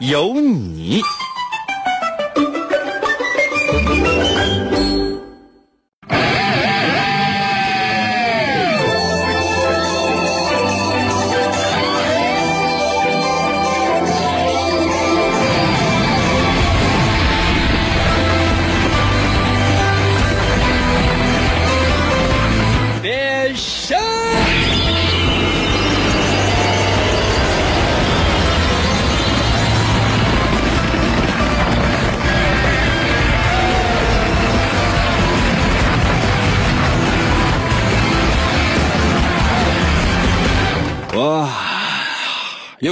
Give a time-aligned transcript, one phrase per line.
[0.00, 1.02] 有你。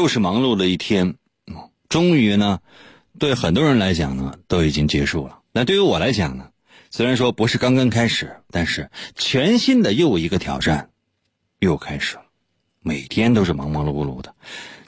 [0.07, 1.17] 又是忙碌的一天，
[1.89, 2.61] 终于呢，
[3.19, 5.41] 对很多人来讲呢，都已经结束了。
[5.51, 6.49] 那对于我来讲呢，
[6.93, 10.91] 虽然说不是刚刚开始，但是全新的又一个挑战
[11.59, 12.23] 又开始了。
[12.83, 14.33] 每天都是忙忙碌碌的，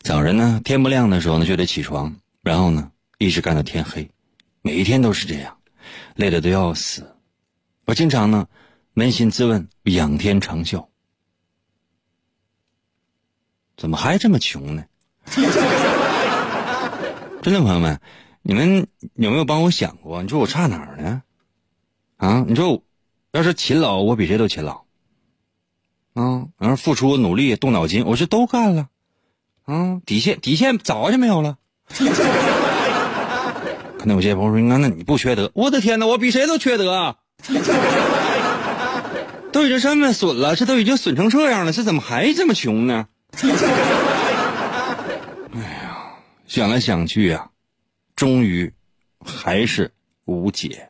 [0.05, 4.09] 早晨呢天不亮的时候呢就得起床，然后呢一直干到天黑，
[4.63, 5.59] 每一天都是这样，
[6.15, 7.17] 累得都要死。
[7.87, 8.47] 我经常呢
[8.95, 10.87] 扪心自问，仰天长啸，
[13.77, 14.85] 怎么还这么穷呢？
[17.43, 18.01] 真的，朋友们，
[18.43, 20.23] 你们有没有帮我想过？
[20.23, 21.23] 你说我差哪儿呢？
[22.17, 22.83] 啊，你说
[23.33, 24.83] 要是勤劳，我比谁都勤劳。
[26.15, 28.89] 啊，然后付出努力动脑筋，我这都干了。
[29.65, 31.57] 啊，底线底线早就没有了。
[33.99, 37.17] 可能有些朋友说：“那那你不缺德？”我的天哪，我比谁都缺德！
[39.53, 43.07] 都已经这么损了，这都已经损成这样了，这怎么还这么穷呢？
[46.49, 47.51] 想来想去啊，
[48.17, 48.73] 终于
[49.21, 49.93] 还是
[50.25, 50.89] 无解。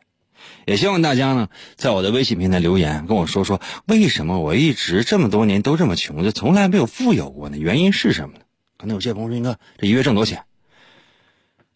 [0.65, 7.57] 也希望大家呢，在我的微信平台留言跟我说说，为什么我一直这么多年都这么穷，就从来没有富有过呢？
[7.57, 8.45] 原因是什么呢？
[8.77, 10.45] 可能有些朋友说，应该这一月挣多少钱？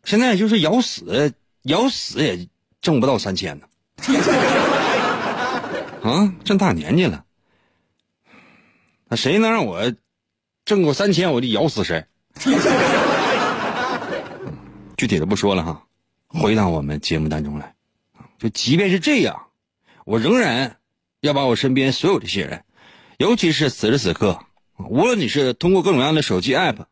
[0.06, 1.34] 现在就是咬死
[1.64, 2.48] 咬死也
[2.82, 3.66] 挣不到三千呢。
[6.04, 7.26] 啊，这大年纪了，
[9.10, 9.94] 那谁能让我
[10.64, 12.06] 挣过三千，我就咬死谁。
[14.98, 15.86] 具体的不说了哈，
[16.28, 17.76] 回到我们节目当中来。
[18.38, 19.48] 就即便是这样，
[20.06, 20.78] 我仍然
[21.22, 22.64] 要把我身边所有这些人，
[23.18, 24.40] 尤其是此时此刻，
[24.78, 26.86] 无论你是通过各种各样的手机 app，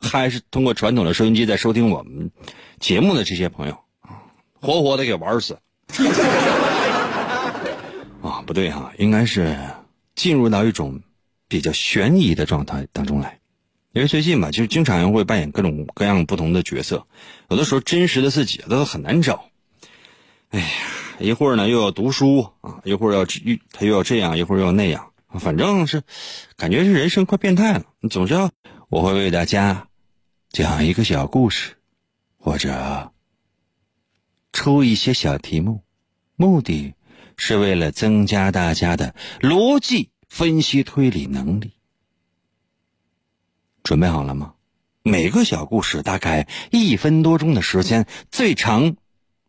[0.00, 2.30] 还是通过传统的收音机在收听我们
[2.78, 3.78] 节目的这些朋友，
[4.60, 5.58] 活活的给玩死。
[8.22, 9.56] 啊，不对哈，应该是
[10.14, 11.00] 进入到一种
[11.48, 13.37] 比较悬疑的状态当中来，
[13.98, 17.04] 因为最近吧，就经常会扮演各种各样不同的角色，
[17.50, 19.50] 有的时候真实的自己都很难找。
[20.50, 20.66] 哎呀，
[21.18, 23.26] 一会儿呢又要读书啊，一会儿要
[23.72, 25.10] 他又要这样，一会儿又要那样，
[25.40, 26.00] 反正是
[26.56, 27.86] 感觉是人生快变态了。
[28.08, 28.36] 总之
[28.88, 29.88] 我会为大家
[30.50, 31.74] 讲一个小故事，
[32.36, 33.12] 或者
[34.52, 35.82] 出一些小题目，
[36.36, 36.94] 目的
[37.36, 41.72] 是为了增加大家的逻辑分析推理能力。
[43.88, 44.52] 准备好了吗？
[45.02, 48.96] 每个小故事大概一分多钟的时间，最长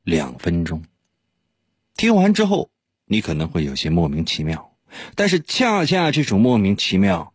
[0.01, 0.85] 两分钟。
[1.97, 2.69] 听完之后，
[3.03, 4.77] 你可能会有些莫名其妙，
[5.13, 7.33] 但是恰恰这种莫名其妙，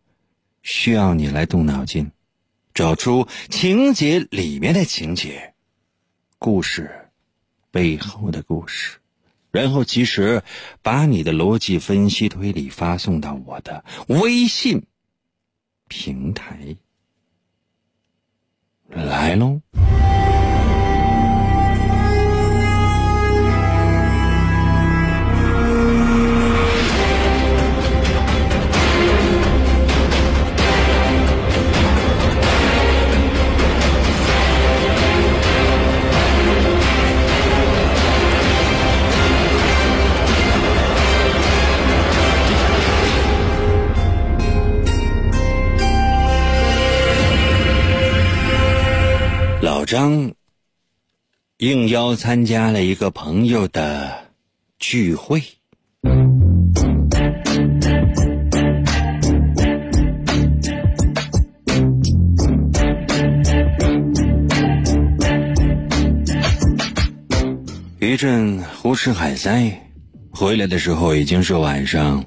[0.63, 2.11] 需要你来动脑筋，
[2.73, 5.53] 找出情节里面的情节，
[6.39, 7.11] 故事
[7.71, 8.97] 背后的故事，
[9.51, 10.43] 然后及时
[10.81, 14.87] 把你的逻辑分析推理发送到我的微信
[15.87, 16.79] 平台。
[18.91, 19.61] 来喽！
[49.97, 50.33] 张
[51.59, 54.25] 应邀参加了一个朋友的
[54.81, 55.41] 聚会。
[68.01, 69.81] 一阵胡吃海塞，
[70.33, 72.25] 回来的时候已经是晚上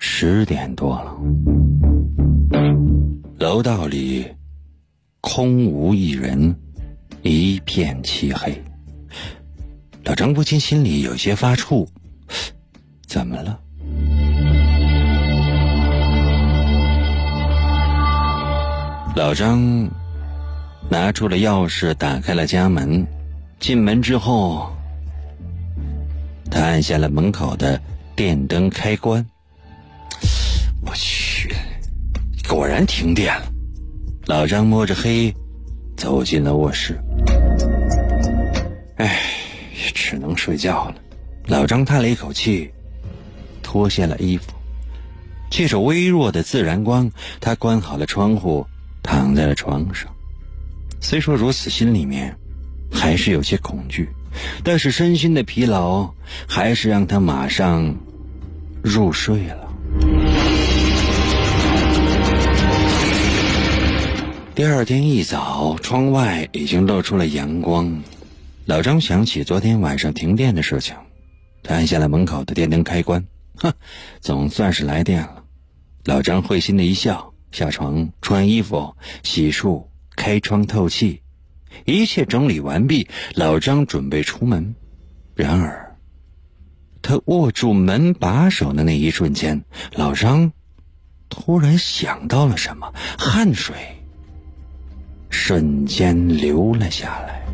[0.00, 1.16] 十点多了。
[3.38, 4.26] 楼道里
[5.20, 6.52] 空无一人，
[7.30, 8.62] 一片漆黑。
[10.04, 11.86] 老张不禁心里有些发怵，
[13.06, 13.58] 怎么了？
[19.16, 19.88] 老张
[20.90, 23.04] 拿出了钥匙，打开了家门。
[23.58, 24.70] 进门之后，
[26.50, 27.80] 他按下了门口的
[28.14, 29.24] 电灯开关。
[30.82, 31.54] 我去，
[32.46, 33.50] 果然停电了。
[34.26, 35.34] 老张摸着黑
[35.96, 37.00] 走进了卧室。
[38.96, 39.20] 唉，
[39.94, 40.96] 只能睡觉了。
[41.46, 42.70] 老张叹了一口气，
[43.62, 44.52] 脱下了衣服，
[45.50, 47.10] 借着微弱的自然光，
[47.40, 48.66] 他关好了窗户。
[49.08, 50.12] 躺在了床上，
[51.00, 52.36] 虽说如此，心里面
[52.90, 54.08] 还是有些恐惧，
[54.64, 56.12] 但是身心的疲劳
[56.48, 57.94] 还是让他马上
[58.82, 59.72] 入睡了。
[64.56, 68.02] 第二天一早，窗外已经露出了阳光。
[68.66, 70.96] 老张想起昨天晚上停电的事情，
[71.62, 73.24] 他按下了门口的电灯开关，
[73.58, 73.72] 哼，
[74.20, 75.44] 总算是来电了。
[76.04, 77.32] 老张会心的一笑。
[77.52, 81.22] 下床穿衣服、洗漱、开窗透气，
[81.86, 83.08] 一切整理完毕。
[83.34, 84.74] 老张准备出门，
[85.34, 85.96] 然而，
[87.00, 90.52] 他握住门把手的那一瞬间，老张
[91.30, 93.74] 突然想到了什么，汗水
[95.30, 97.45] 瞬间流了下来。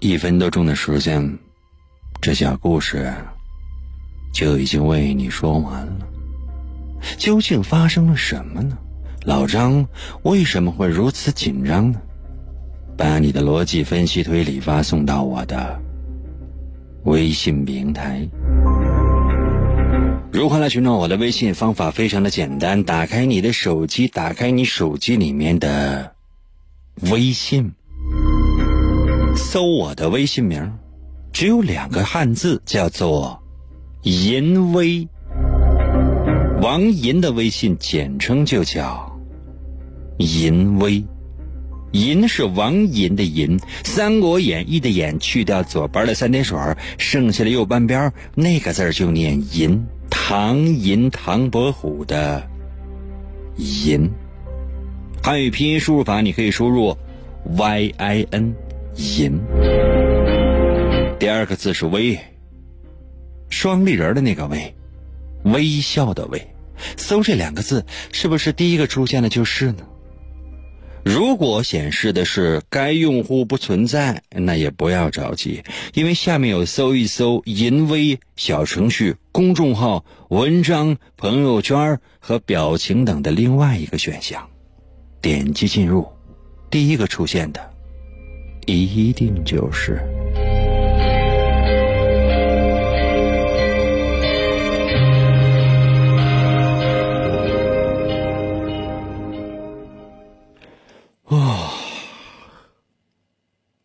[0.00, 1.38] 一分多钟的时间，
[2.20, 3.12] 这小故事
[4.32, 6.08] 就已经为你说完了。
[7.16, 8.76] 究竟发生了什么呢？
[9.24, 9.86] 老张
[10.22, 12.00] 为什么会如此紧张呢？
[12.96, 15.80] 把你的逻辑分析推理发送到我的
[17.04, 18.28] 微信平台。
[20.32, 21.54] 如何来寻找我的微信？
[21.54, 26.14] 方法非常的简单，打开你的手机，打开你手机里面的
[27.10, 27.72] 微信。
[29.36, 30.72] 搜我的微信名，
[31.32, 33.42] 只有两个汉字，叫做
[34.02, 35.06] “淫威”。
[36.60, 39.14] 王银的微信简称就叫
[40.18, 41.04] “淫威”。
[41.92, 46.58] 银是王银的银，《三国演义》的演去掉左边的三点水，
[46.98, 49.86] 剩下的右半边那个字就念银。
[50.10, 52.42] 唐寅唐伯虎的
[53.56, 54.10] 银。
[55.22, 56.96] 汉语拼音输入法，你可以输入
[57.56, 58.54] y i n。
[58.96, 59.38] 淫，
[61.18, 62.18] 第二个字是微，
[63.50, 64.74] 双立人的那个微，
[65.44, 66.46] 微笑的微。
[66.96, 69.86] 搜这两个字，是不是第一个出现的就是呢？
[71.04, 75.62] 如果显示的是该用户不存在，那也不要着急，
[75.92, 84.48] 因为下面有搜一搜淫微小程序、公众号、文章、朋友圈和表情等的另外一个选项，
[85.20, 86.08] 点击进入，
[86.70, 87.75] 第一个出现的。
[88.66, 89.94] 一定就是。
[101.24, 101.70] 哦，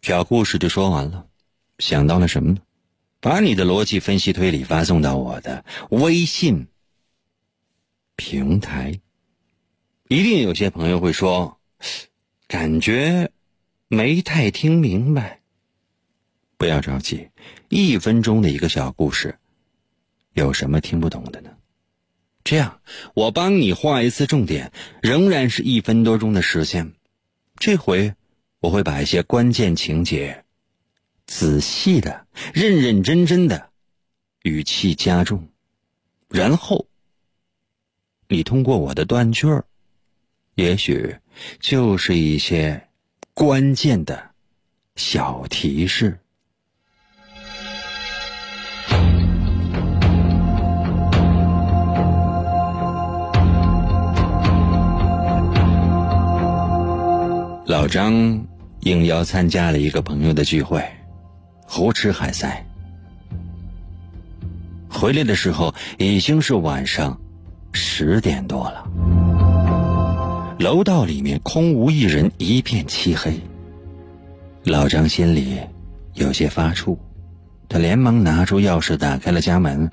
[0.01, 1.25] 小故事就说完了。
[1.79, 2.57] 想到了什么呢？
[3.19, 6.67] 把你的逻辑分析推理发送到我的微信
[8.15, 8.99] 平台。
[10.07, 11.59] 一定有些朋友会说，
[12.47, 13.31] 感觉。
[13.93, 15.41] 没太听明白，
[16.55, 17.27] 不要着急，
[17.67, 19.37] 一分钟的一个小故事，
[20.31, 21.49] 有什么听不懂的呢？
[22.41, 22.79] 这样，
[23.13, 24.71] 我帮你画一次重点，
[25.01, 26.93] 仍然是一分多钟的时间。
[27.57, 28.13] 这回
[28.61, 30.45] 我会把一些关键情节
[31.25, 33.71] 仔细的、认认真真的
[34.43, 35.49] 语气加重，
[36.29, 36.87] 然后
[38.29, 39.65] 你通过我的断句儿，
[40.55, 41.17] 也许
[41.59, 42.87] 就是一些。
[43.33, 44.21] 关键的
[44.95, 46.19] 小提示。
[57.65, 58.13] 老张
[58.81, 60.85] 应邀参加了一个朋友的聚会，
[61.65, 62.65] 胡吃海塞。
[64.89, 67.19] 回来的时候已经是晚上
[67.71, 69.20] 十点多了。
[70.61, 73.33] 楼道里面空无一人，一片漆黑。
[74.63, 75.57] 老张心里
[76.13, 76.95] 有些发怵，
[77.67, 79.89] 他连忙拿出钥匙打开了家门，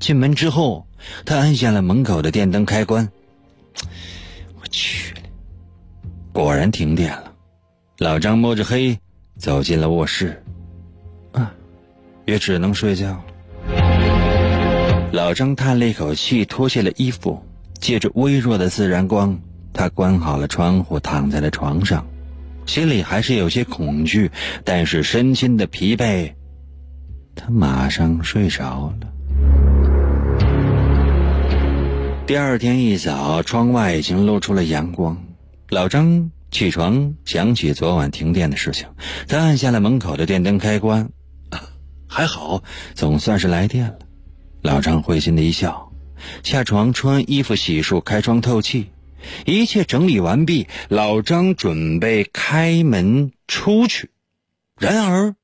[0.00, 0.86] 进门之后，
[1.26, 3.06] 他按下了门口的电灯开关。
[4.58, 5.12] 我去，
[6.32, 7.30] 果然停电了。
[7.98, 8.98] 老张摸着黑
[9.36, 10.42] 走进了卧室，
[11.32, 11.52] 啊，
[12.24, 13.22] 也只能睡觉。
[15.12, 17.38] 老张叹了一口气，脱下了衣服，
[17.78, 19.38] 借着微弱的自然光，
[19.72, 22.06] 他关好了窗户，躺在了床上，
[22.66, 24.30] 心里还是有些恐惧，
[24.64, 26.32] 但是身心的疲惫，
[27.34, 29.08] 他马上睡着了。
[32.26, 35.16] 第二天一早，窗外已经露出了阳光。
[35.70, 38.86] 老张起床，想起昨晚停电的事情，
[39.26, 41.10] 他按下了门口的电灯开关，
[42.06, 42.62] 还好，
[42.94, 43.98] 总算是来电了。
[44.60, 45.90] 老张会心的一笑，
[46.42, 48.90] 下床穿衣服、洗漱、开窗透气，
[49.44, 50.66] 一切整理完毕。
[50.88, 54.10] 老张准备开门出去，
[54.78, 55.34] 然而，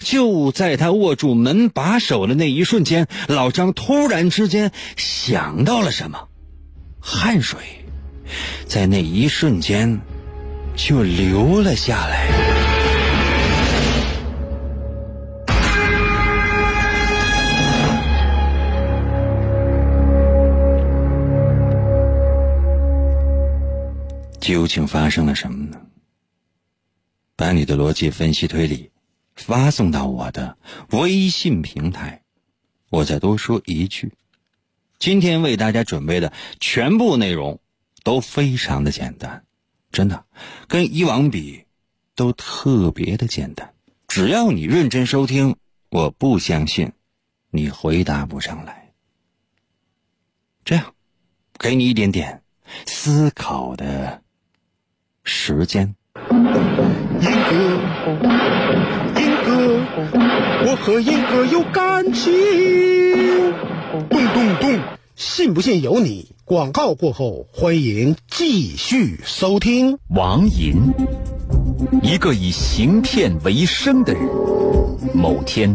[0.00, 6.28] 就在他握住门把手的那一瞬间，老张突然之间想到了什么，
[7.00, 7.58] 汗水
[8.66, 10.00] 在那一瞬间
[10.76, 12.43] 就流了下来。
[24.44, 25.80] 究竟发生了什么呢？
[27.34, 28.90] 把你的逻辑分析推理
[29.34, 30.58] 发送到我的
[30.90, 32.22] 微信平台。
[32.90, 34.12] 我再多说一句，
[34.98, 37.58] 今天为大家准备的全部内容
[38.02, 39.46] 都非常的简单，
[39.90, 40.26] 真的，
[40.68, 41.64] 跟以往比
[42.14, 43.72] 都特别的简单。
[44.06, 45.56] 只要你认真收听，
[45.88, 46.92] 我不相信
[47.48, 48.92] 你回答不上来。
[50.66, 50.94] 这样，
[51.58, 52.42] 给你一点点
[52.84, 54.22] 思考的。
[55.26, 55.94] 时间，
[56.30, 57.56] 英哥，
[59.18, 59.80] 英哥，
[60.66, 62.30] 我和英哥有感情。
[64.10, 64.78] 咚咚咚，
[65.16, 66.28] 信不信由你。
[66.44, 69.98] 广告过后，欢迎继续收听。
[70.08, 70.92] 王银，
[72.02, 74.22] 一个以行骗为生的人，
[75.14, 75.74] 某天，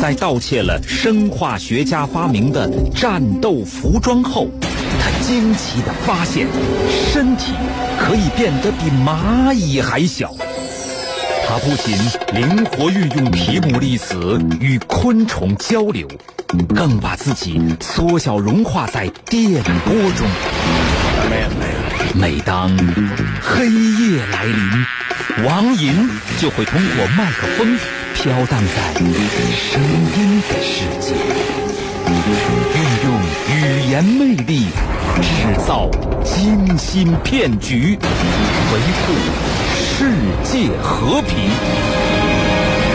[0.00, 4.48] 在盗窃了生化学家发明的战斗服装后。
[5.00, 6.46] 他惊奇的发现，
[7.12, 7.52] 身体
[7.98, 10.34] 可以变得比蚂蚁还小。
[11.46, 11.96] 他不仅
[12.34, 16.06] 灵活运用皮姆粒子与昆虫交流，
[16.74, 20.28] 更把自己缩小融化在电波中。
[22.14, 22.70] 每当
[23.40, 24.86] 黑夜来临，
[25.44, 27.78] 王银就会通过麦克风
[28.14, 31.14] 飘荡在声音的世界，
[32.74, 33.17] 运用
[33.68, 34.64] 语言魅力。
[35.20, 35.90] 制造
[36.24, 39.12] 精心骗局，维护
[39.74, 41.36] 世界和平。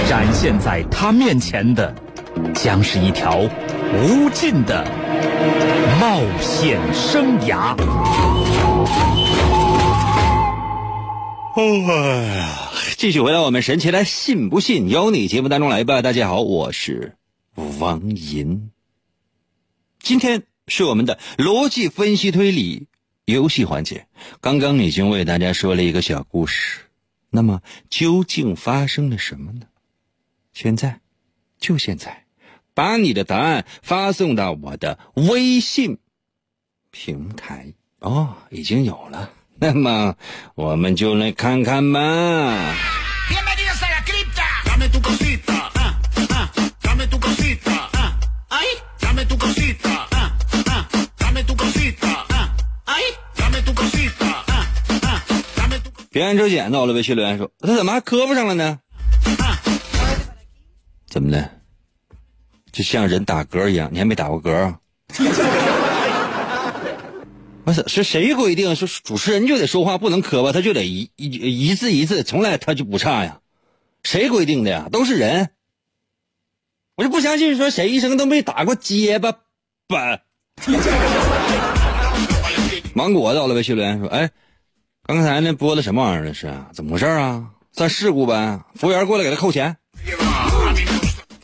[0.09, 1.93] 展现在他面前的，
[2.55, 3.37] 将是一条
[3.93, 4.83] 无尽的
[5.99, 7.75] 冒险生涯。
[11.55, 12.47] 哦，
[12.97, 16.01] 继续回到我们神奇的“信不信由你”节目当中来吧。
[16.01, 17.15] 大家好，我是
[17.79, 18.71] 王银。
[20.01, 20.43] 今天。
[20.67, 22.87] 是我们的逻辑分析推理
[23.25, 24.07] 游戏环节。
[24.41, 26.79] 刚刚已经为大家说了一个小故事，
[27.29, 29.61] 那么究竟发生了什么呢？
[30.53, 31.01] 现在，
[31.59, 32.25] 就现在，
[32.73, 35.97] 把你的答案发送到我的微信
[36.91, 39.31] 平台哦，已经有了。
[39.55, 40.15] 那么，
[40.55, 42.75] 我们就来看看吧。
[56.13, 58.77] 别人周剪到了微信留言说：“他怎么还磕巴上了呢？
[61.09, 61.49] 怎么的？
[62.71, 64.79] 就像人打嗝一样，你还没打过嗝啊？
[67.65, 73.39] 不是，是谁规定说主持人就得说话不能磕巴，他就得一一一字一字，从来他就不差呀？
[74.03, 74.89] 谁规定的呀？
[74.91, 75.49] 都是人。
[76.95, 79.31] 我就不相信说谁一生都没打过结巴
[79.87, 80.19] 吧？
[82.93, 84.29] 芒果到了微信留言说：哎。”
[85.05, 86.23] 刚才那播的什么玩意儿？
[86.23, 87.45] 那是怎么回事啊？
[87.73, 88.61] 算事故呗？
[88.73, 89.75] 服务员过来给他扣钱。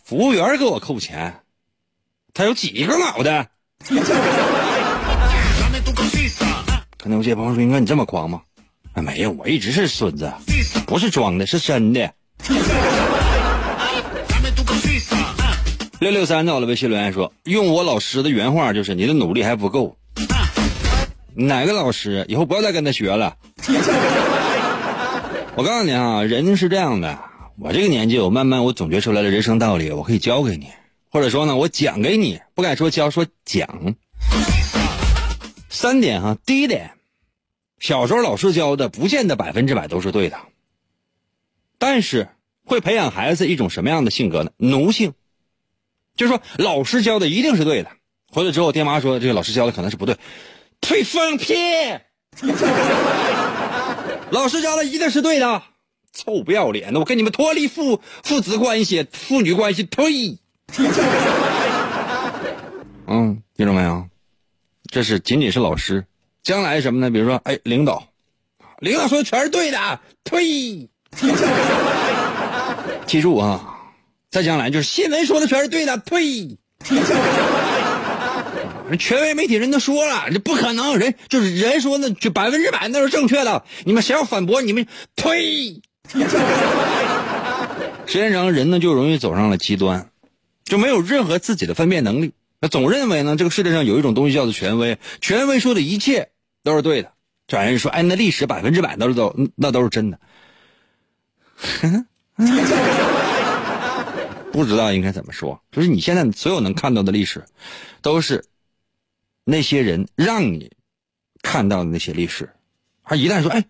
[0.02, 1.42] 服务员给我扣钱，
[2.34, 3.50] 他有几个脑袋？
[6.98, 8.42] 可能有些朋友说：“应该你这么狂吗？”
[8.96, 10.32] 哎，没有，我一直是孙子，
[10.88, 12.10] 不是装的，是真的。
[16.00, 19.98] 六六三到了微信留言说：“用我老师的原话就是，你的努力还不够。”
[21.48, 22.26] 哪个老师？
[22.28, 23.36] 以后不要再跟他学了。
[25.56, 27.18] 我告诉你啊，人是这样的。
[27.58, 30.68] 我这个年纪，我慢慢我总结出来了人生道理，我可以教给你。
[31.10, 33.96] 或者说呢，我讲给你，不敢说教，说讲。
[35.70, 36.92] 三点哈，第一点，
[37.80, 40.38] 小时候老师教的不见得百分之百都是对的，
[41.78, 42.28] 但是
[42.66, 44.52] 会培养孩子一种什么样的性格呢？
[44.58, 45.14] 奴性，
[46.16, 47.90] 就是说老师教的一定是对的，
[48.30, 50.18] 回来之后爹妈说这个老师教的可能是不对，
[50.90, 51.54] 退放屁，
[54.32, 55.62] 老师教的一定是对的，
[56.12, 60.40] 臭不要脸的，我跟你们脱离父父子关系、父女关系，退。
[63.06, 64.08] 嗯，听着没有？
[64.92, 66.04] 这是仅仅是老师，
[66.42, 67.12] 将来什么呢？
[67.12, 68.04] 比如说，哎，领导，
[68.80, 70.90] 领导说的全是对的，退。
[73.06, 73.78] 记住啊，
[74.32, 76.58] 再将来就是新闻说的全是对的，退。
[78.98, 85.82] 权威媒体人都说了，这不可能，人就是人说那就百分之百那是正确的，你们谁要反驳，你们退。
[88.08, 90.10] 时间长，人呢就容易走上了极端。
[90.64, 96.30] 就没有任何自己的分辨能力，那总认为呢，这个世界上有一种东西叫做权威，权威说的一切
[96.64, 97.12] 都是对的。
[97.48, 100.20] 转人说，哎，那历史百分之百都是都那都是真的。
[104.52, 107.44] 不知道应该怎么说，就是你现在所有能看到的历史，
[108.02, 108.46] 都是
[109.50, 110.72] 那些人让你
[111.42, 112.54] 看到的那些历史。
[113.02, 113.66] 而一旦说，哎，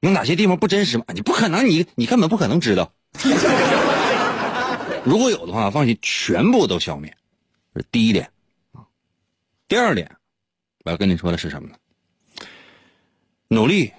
[0.00, 1.04] 有哪些地方不真实吗？
[1.14, 2.92] 你不可能，你你根本不可能知道。
[5.04, 7.16] 如果有的话，放心，全部都消灭。
[7.74, 8.30] 这是第一点。
[9.66, 10.16] 第二点，
[10.84, 11.76] 我要跟你说的是什么呢？
[13.48, 13.92] 努力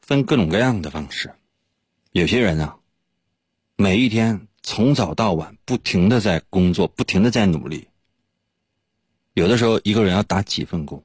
[0.00, 1.34] 分各种各样的方式。
[2.12, 2.76] 有些人啊，
[3.76, 7.88] 每一天从早到晚不停的在工作，不停的在努力。
[9.34, 11.02] 有的时候，一个人要打几份工，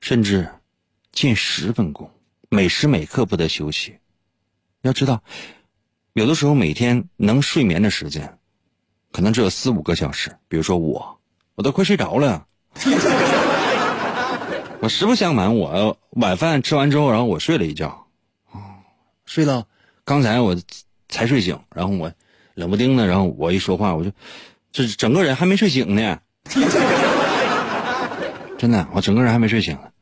[0.00, 0.48] 甚至
[1.12, 2.10] 近十份工，
[2.48, 3.96] 每时每刻不得休息。
[4.82, 5.22] 要知道，
[6.14, 8.38] 有的时候每天能睡眠的时间。
[9.12, 11.20] 可能只有四五个小时，比如说我，
[11.54, 12.44] 我都快睡着了。
[14.80, 18.08] 我实不相瞒，我晚饭吃完之后，然后我睡了一觉，
[19.24, 19.64] 睡到
[20.04, 20.56] 刚才我
[21.08, 22.12] 才睡醒，然后我
[22.54, 24.10] 冷不丁的，然后我一说话，我就
[24.72, 26.20] 这整个人还没睡醒呢。
[28.64, 29.92] 真的，我整个人还没睡醒呢，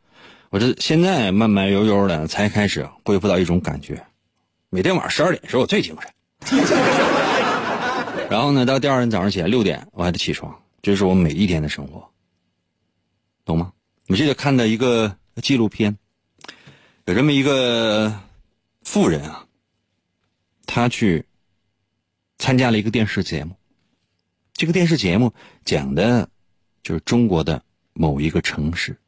[0.51, 4.07] 我这现在慢慢悠悠的才开始恢复到一种感觉，
[4.71, 6.09] 每天晚上十二点的时候我最精神。
[8.31, 12.09] 然后呢，到第二天早上起来六点，我还得起床，这是我每一天的生活，
[13.45, 13.73] 懂吗？
[14.07, 15.99] 我记得看到一个纪录片，
[17.07, 18.17] 有这么一个
[18.85, 19.45] 富人啊，
[20.67, 21.25] 他去
[22.39, 23.57] 参加了一个电视节目，
[24.53, 26.29] 这个电视节目讲的，
[26.85, 27.61] 就是中国的
[27.93, 28.99] 某一个城市，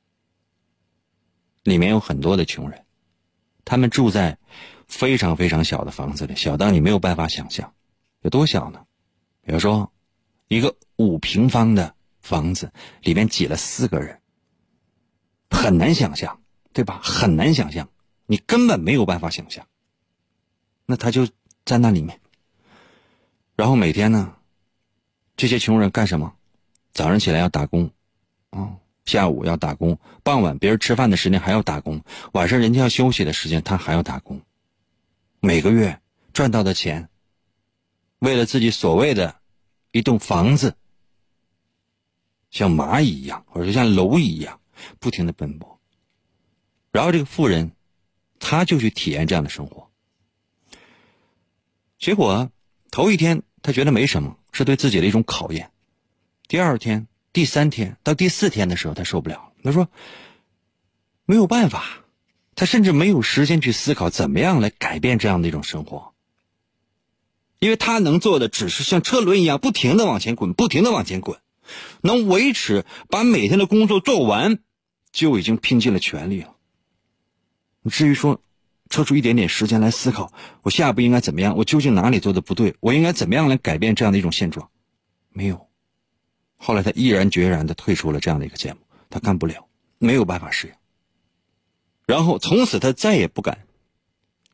[1.62, 2.84] 里面有很多的穷人，
[3.64, 4.38] 他们住在
[4.86, 7.74] 非常非常小的房子里，小到你没有办法想象，
[8.20, 8.84] 有多小呢？
[9.42, 9.92] 比如说，
[10.48, 14.20] 一个五平方的房子里面挤了四个人，
[15.50, 16.42] 很难想象，
[16.72, 17.00] 对吧？
[17.02, 17.88] 很难想象，
[18.26, 19.66] 你根本没有办法想象。
[20.86, 21.26] 那他就
[21.64, 22.20] 在那里面，
[23.56, 24.36] 然后每天呢，
[25.36, 26.34] 这些穷人干什么？
[26.92, 27.90] 早上起来要打工，
[28.54, 34.40] 啊，下午要打工，傍晚别人吃饭的时间还要打工，晚上人家要休息的时间他还要打工。
[35.40, 36.00] 每个月
[36.32, 37.08] 赚到的钱。
[38.20, 39.36] 为了自己所谓的
[39.90, 40.76] 一栋房子，
[42.50, 44.60] 像蚂蚁一样，或者像蝼蚁一样，
[44.98, 45.78] 不停的奔波。
[46.90, 47.72] 然后这个富人，
[48.38, 49.90] 他就去体验这样的生活。
[51.98, 52.50] 结果
[52.90, 55.70] 头一天他觉得没什么，是对自己的一种考验。
[56.48, 59.52] 第二天、第三天到第四天的时候，他受不了。
[59.64, 59.90] 他说
[61.26, 61.84] ：“没有办法，
[62.54, 66.14] 他甚至没有时间去思考怎么样来改变这样的一种生活。”
[67.58, 71.40] 因为他能做的只是像车轮一样不停的往前滚，不停的往前滚，
[72.02, 74.60] 能维持把每天的工作做完，
[75.10, 76.54] 就已经拼尽了全力了。
[77.90, 78.40] 至于说，
[78.90, 81.56] 抽出一点点时间来思考，我下一步应该怎么样？
[81.56, 82.76] 我究竟哪里做的不对？
[82.78, 84.68] 我应该怎么样来改变这样的一种现状？
[85.30, 85.66] 没有。
[86.56, 90.74] 后来他毅然决然的退出了这样的一个节目，他干不了，没有办法适应。
[92.06, 93.66] 然后从此他再也不敢。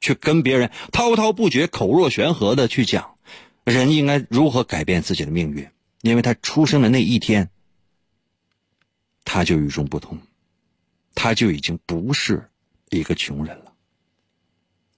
[0.02, 3.18] 去跟别人滔滔不绝、口若悬河的去讲，
[3.64, 5.68] 人应该如何改变自己的命运？
[6.00, 7.50] 因为他出生的那一天，
[9.22, 10.18] 他就与众不同，
[11.14, 12.48] 他就已经不是
[12.88, 13.74] 一个穷人了。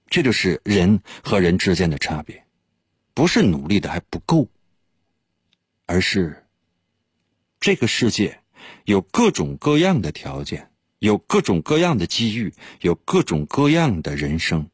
[0.08, 2.46] 这就是人和人之间的差别，
[3.12, 4.48] 不是努力的还不够，
[5.86, 6.41] 而是
[7.62, 8.40] 这个世界
[8.86, 14.68] 有各种各样的条件，有各种各样的机遇，有各种各样的人生。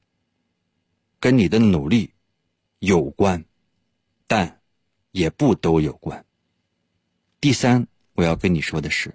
[1.21, 2.11] 跟你的努力
[2.79, 3.45] 有关，
[4.27, 4.63] 但
[5.11, 6.25] 也不都有关。
[7.43, 9.15] 第三，我要跟你说的是，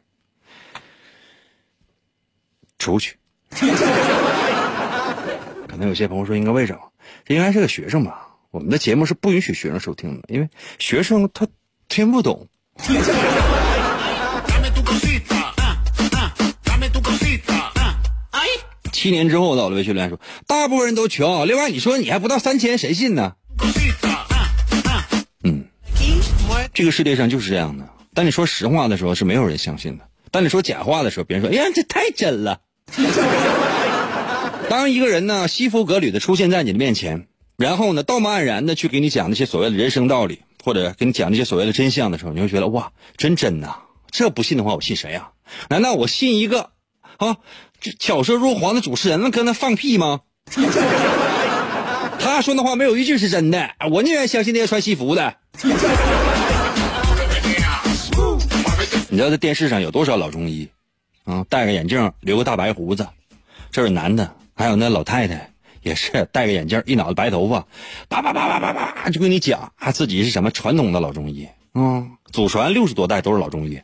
[2.77, 3.17] 出去。
[5.67, 6.91] 可能有些朋友说，应该为什么？
[7.25, 8.38] 这应该是个学生吧？
[8.51, 11.47] 我们的节目是不允许学生收听的，因为学生他
[11.88, 12.47] 听不懂。
[19.04, 21.46] 七年之后到了微信留言说，大部分人都穷。
[21.46, 23.34] 另外，你说你还不到三千，谁信呢？
[25.44, 25.66] 嗯，
[26.74, 27.86] 这个世界上就是这样的。
[28.13, 32.62] 当你说实话的时候，是没有人相信的；当你说假话的时候，别人说：“哎呀，这太真了。
[34.72, 43.80] ”当一个人呢，西服革履的出现在你的面前，然后呢，道貌岸然的去给你讲那些所谓的人生道理，或者给你讲那些所谓的真相的时候，你会觉得哇，真真呐！
[44.12, 45.32] 这不信的话，我信谁呀？
[45.68, 46.70] 难道我信一个
[47.18, 47.36] 啊，
[48.00, 50.22] 巧舌如簧的主持人搁那放屁吗？
[52.19, 55.36] 他说的话没有一句是真的，我宁愿相信那些穿西服的。
[59.10, 60.67] 你知道在电视上有多少老中医
[61.26, 61.46] 啊？
[61.50, 63.08] 戴个眼镜，留个大白胡子，
[63.72, 67.65] 这是男的；还有那老太太也是戴个眼镜，一脑袋白头发，
[68.08, 72.08] 叭叭叭叭叭叭就跟你讲，他自己是什么传统的老中医啊？
[72.32, 73.80] 祖传六十多代都是老中医。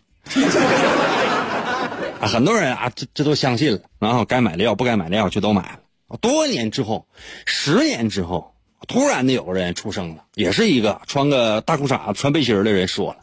[2.19, 5.79] 啊，很多人啊，这这都相信了，然后该买的药不该买的药就都买了。
[6.19, 7.07] 多年之后，
[7.45, 8.53] 十年之后，
[8.87, 13.19] 突然的有个人出生了，也是一个穿个大裤衩、穿背心的人说了，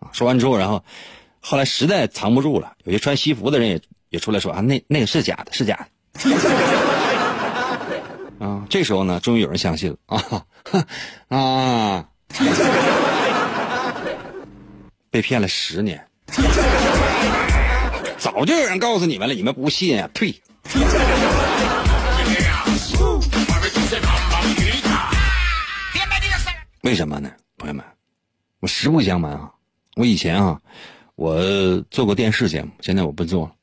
[0.00, 0.82] 啊，说完之后，然后
[1.40, 5.86] 后来实在藏不住了，有些穿西服的人也也出来说啊，那那个是假的，是假的。
[8.44, 10.44] 啊，这时候呢，终于有人相信了啊
[11.28, 12.08] 啊，
[15.10, 16.04] 被骗了十年。
[18.20, 20.06] 早就有人告诉你们了，你们不信啊？
[20.12, 20.34] 退。
[26.82, 27.82] 为什么呢，朋友们？
[28.60, 29.50] 我实不相瞒啊，
[29.96, 30.60] 我以前啊，
[31.14, 33.54] 我做过电视节目，现在我不做了。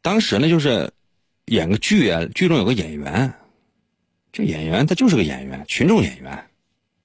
[0.00, 0.92] 当时呢，就是
[1.46, 3.34] 演个剧啊，剧中有个演员，
[4.32, 6.46] 这演员他就是个演员，群众演员。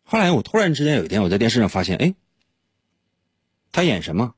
[0.03, 2.13] 后来我突然之间有一天，我在电视上发现，哎，
[3.71, 4.35] 他演什么？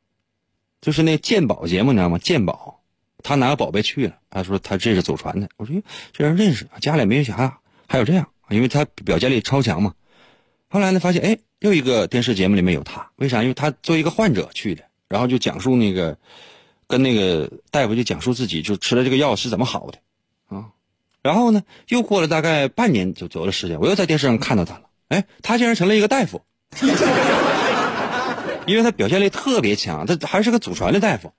[0.82, 2.17] 就是那鉴宝节目，你知道吗？
[2.17, 2.82] 鉴宝，
[3.22, 5.48] 他拿个宝贝去了，他说他这是祖传的。
[5.58, 5.76] 我说
[6.12, 9.94] 这人认识，家里没有啥，还有这样，因为他表现力超强嘛。
[10.70, 13.44] 后来呢，发现哎，又一个电视节目里面有他，为啥？
[13.44, 16.17] 因为他作为一个患者去的，然后就讲述那个，
[16.88, 20.00] 跟那个大夫就讲述自己就吃了这个药是怎么好的，
[20.56, 20.65] 啊，
[21.22, 26.41] 然后呢，又过了大概半年就左右的时间，我又在电视上看到他了，哎，他竟然成了一个大夫。
[28.72, 31.30] 因为他表现力特别强，他还是个祖传的大夫。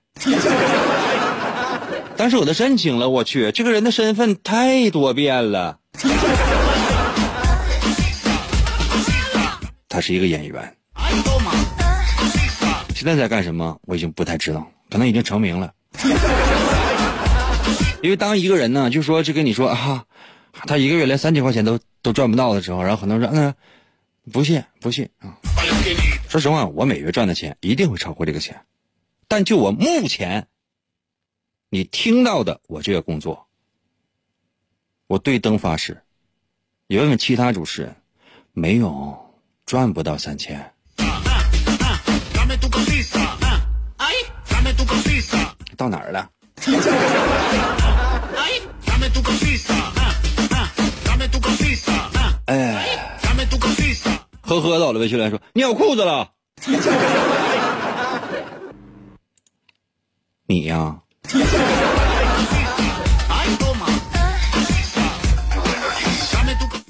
[2.15, 5.79] 当时我都震惊了，我去，这个人的身份太多变了。
[9.89, 10.75] 他是一个演员，
[12.93, 13.75] 现在在干什么？
[13.87, 15.71] 我已经不太知道，可能已经成名了。
[18.03, 20.03] 因为当一个人呢，就说就跟你说啊，
[20.67, 23.51] 他一个月连三千块钱都都赚不到的时候，然后很多人说嗯，
[24.31, 25.33] 不信不信啊。
[26.33, 28.65] 说实话，我每月赚的钱一定会超过这个钱，
[29.27, 30.47] 但就我目前，
[31.69, 33.45] 你听到的我这个工作，
[35.05, 36.01] 我对灯发誓，
[36.87, 37.95] 你问问其他主持人，
[38.51, 39.15] 没有
[39.67, 40.73] 赚不到三千。
[45.77, 46.31] 到哪儿了？
[52.47, 52.89] 哎。
[54.45, 56.31] 呵呵，到了，魏学良说尿裤子了。
[60.45, 60.99] 你呀？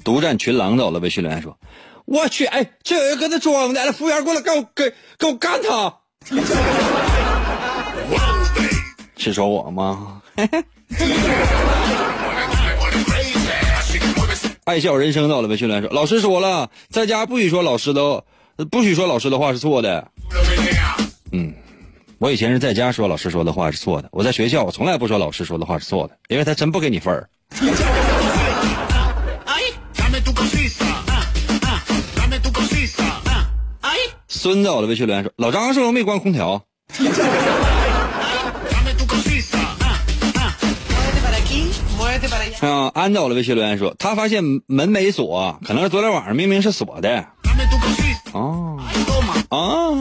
[0.02, 1.56] 独占群狼，走了，魏学良说
[2.04, 5.94] ：“我去，哎，这有人搁那装的，服务员过来，给我给给我干他。
[9.16, 10.20] ”是说我吗？
[14.64, 18.24] 爱笑人生到了，魏训练说：“老师说了，在家不许说老师的，
[18.70, 20.10] 不许说老师的话是错的。”
[21.32, 21.52] 嗯，
[22.18, 27.28] 我以前是在家说老师说的话是错的，我在学校我从来不说老师说的话是错的，因为他真不给你分儿。
[34.28, 36.64] 孙子，我的魏训练说：“老张是不是没关空调？”
[42.60, 47.26] 啊，安到了微信留言说，他发现门没锁，可能是昨天晚上明明是锁的。
[48.32, 48.78] 哦，
[49.50, 49.92] 啊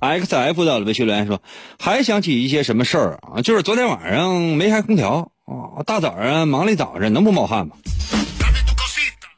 [0.00, 1.42] ，X F 到了微信留言说，
[1.78, 3.42] 还想起一些什么事儿啊？
[3.42, 7.76] 就是昨天晚上没开空调啊，大早上忙了一早上，能不冒汗吗？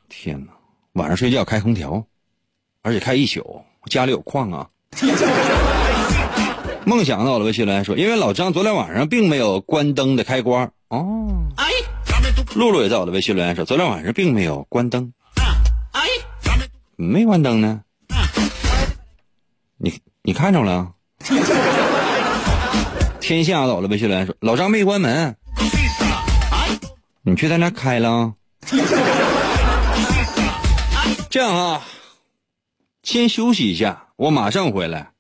[0.08, 0.52] 天哪，
[0.92, 2.04] 晚上睡觉开空调，
[2.82, 4.68] 而且开一宿，家里有矿啊。
[6.84, 11.28] 梦想到了微信留言说，因为老张昨天晚上并没有关灯的开关哦。
[12.54, 15.12] 露露也在我的微信留言说，昨天晚上并没有关灯，
[16.96, 17.80] 没关灯呢。
[19.78, 20.92] 你你看着了？
[23.20, 25.36] 天下到了微信留言说，老张没关门，
[27.22, 28.34] 你去他那开了。
[31.30, 31.82] 这样啊，
[33.02, 35.12] 先休息一下，我马上回来，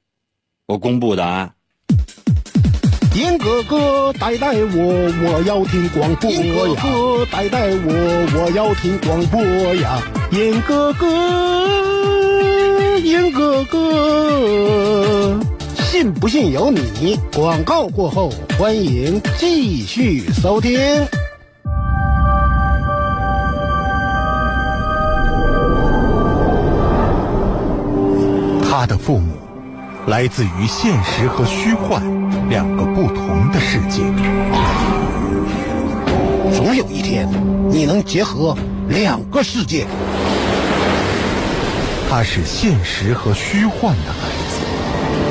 [0.66, 1.54] 我公布答案。
[3.14, 6.38] 严哥哥带带我，我要听广播呀！
[6.38, 7.92] 严哥哥带带我，
[8.34, 9.42] 我要听广播
[9.74, 10.02] 呀！
[10.30, 11.06] 严哥哥，
[13.00, 15.38] 严哥哥，
[15.76, 17.18] 信不信由你。
[17.34, 20.80] 广告过后，欢迎继续收听。
[28.68, 29.34] 他的父母
[30.08, 32.02] 来自于现实和虚幻
[32.48, 34.02] 两个不同的世界。
[36.52, 37.28] 总有一天，
[37.70, 38.56] 你能结合
[38.88, 39.86] 两个世界。
[42.10, 44.58] 他是现实和虚幻的孩子，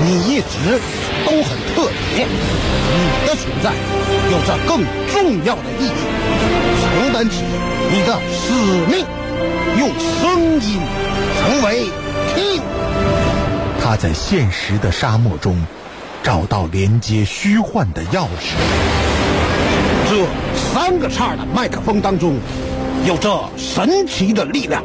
[0.05, 0.79] 你一直
[1.25, 3.73] 都很特别，你的存在
[4.31, 5.91] 有着更重要的意义，
[6.81, 7.43] 承担起
[7.91, 8.53] 你的使
[8.89, 9.05] 命，
[9.77, 10.79] 用声音
[11.37, 11.89] 成为
[12.35, 12.61] king。
[13.83, 15.59] 他在现实的沙漠中
[16.21, 18.53] 找到连接虚幻的钥匙。
[20.07, 22.35] 这三个叉的麦克风当中，
[23.05, 24.83] 有着神奇的力量，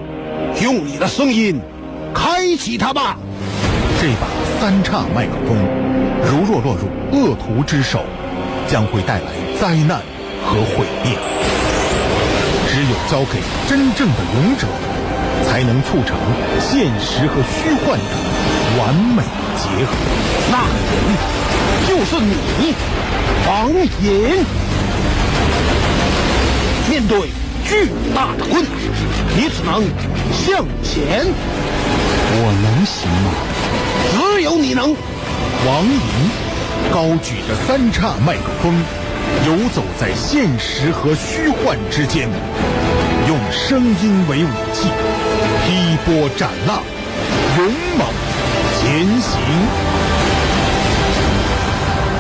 [0.63, 1.61] 用你的声音
[2.15, 3.19] 开启它吧。
[4.01, 4.27] 这把
[4.59, 5.59] 三叉麦克风，
[6.23, 8.03] 如若落入恶徒之手，
[8.67, 10.01] 将会带来灾难
[10.43, 11.19] 和毁灭。
[12.69, 14.67] 只有交给真正的勇者，
[15.45, 16.17] 才能促成
[16.61, 18.05] 现实和虚幻的
[18.79, 19.23] 完美
[19.57, 19.93] 结合。
[20.51, 20.59] 那
[20.93, 20.95] 人
[21.89, 22.75] 就是你，
[23.47, 23.71] 王
[24.03, 24.45] 隐。
[26.89, 27.31] 面对
[27.65, 28.71] 巨大的困难，
[29.37, 29.83] 你只能
[30.33, 31.27] 向前。
[32.39, 33.31] 我能行吗？
[34.13, 34.95] 只有你能。
[35.67, 36.01] 王莹
[36.93, 38.73] 高举着三叉麦克风，
[39.47, 42.29] 游走在现实和虚幻之间，
[43.27, 44.89] 用声音为武器，
[45.67, 45.73] 劈
[46.05, 46.81] 波斩浪，
[47.59, 47.67] 勇
[47.99, 48.07] 猛
[48.79, 49.41] 前行。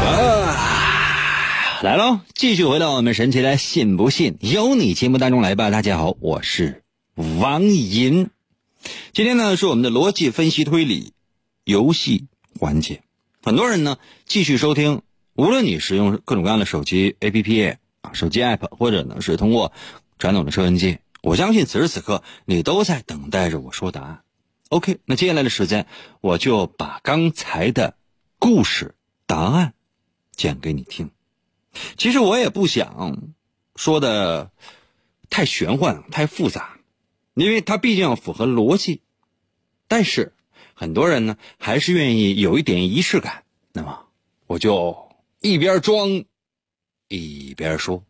[0.04, 5.70] 啊来喽，继续回到我们神奇的“信不信由你”节目当中来吧。
[5.70, 6.82] 大家好，我是
[7.14, 8.30] 王银。
[9.12, 11.12] 今天呢是我们的逻辑分析推理
[11.62, 12.24] 游戏
[12.58, 13.02] 环节。
[13.44, 15.02] 很多人呢继续收听，
[15.36, 19.72] 无论你使用各种各样的手机 APP 啊、手机 App，或者呢是通过
[20.18, 24.22] 传统的收音机，我相信此时此刻你都在等待着我说答案。
[24.68, 25.88] OK，那接下来的时间，
[26.20, 27.96] 我就把刚才的
[28.38, 28.94] 故事
[29.26, 29.74] 答案
[30.36, 31.10] 讲给你听。
[31.96, 33.32] 其实我也不想
[33.74, 34.52] 说的
[35.28, 36.78] 太玄幻、太复杂，
[37.34, 39.02] 因为它毕竟要符合逻辑。
[39.88, 40.32] 但是
[40.74, 43.42] 很多人呢，还是愿意有一点仪式感。
[43.72, 44.06] 那么，
[44.46, 45.08] 我就
[45.40, 46.24] 一边装
[47.08, 48.04] 一边说。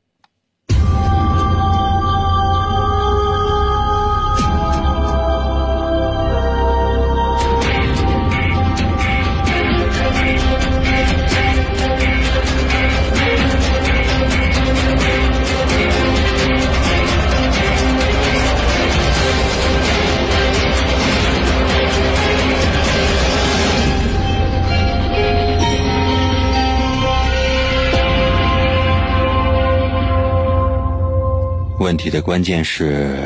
[31.79, 33.19] 问题的关键是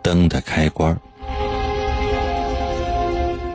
[0.00, 0.96] 灯的开关。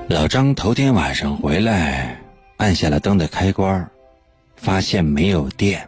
[0.10, 2.19] 老张头天晚上回来，
[2.58, 3.89] 按下了灯的开关，
[4.58, 5.88] 发现没有电。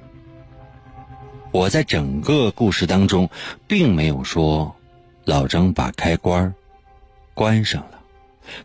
[1.51, 3.29] 我在整个故事当中，
[3.67, 4.73] 并没有说
[5.25, 6.55] 老张把开关
[7.33, 7.99] 关上了，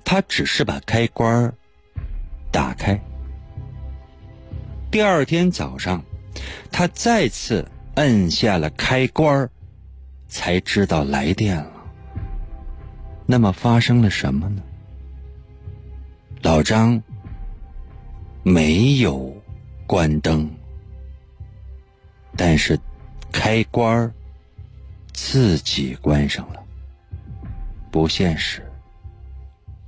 [0.04, 1.52] 他只是把开关
[2.52, 3.00] 打开。
[4.92, 6.04] 第二天早上，
[6.70, 7.66] 他再次。
[7.98, 9.50] 摁下了开关
[10.28, 11.72] 才知道来电了。
[13.26, 14.62] 那么发生了什么呢？
[16.42, 17.02] 老张
[18.44, 19.36] 没有
[19.84, 20.48] 关灯，
[22.36, 22.78] 但是
[23.32, 24.14] 开关
[25.12, 26.62] 自己关上了，
[27.90, 28.64] 不现实。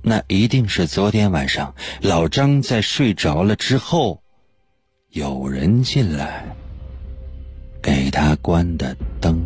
[0.01, 4.21] 那一定是昨天晚上老张在睡着了之后，
[5.11, 6.43] 有人进来。
[7.81, 9.43] 给他关的灯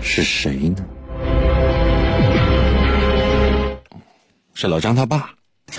[0.00, 0.84] 是谁呢？
[4.54, 5.30] 是老张他爸。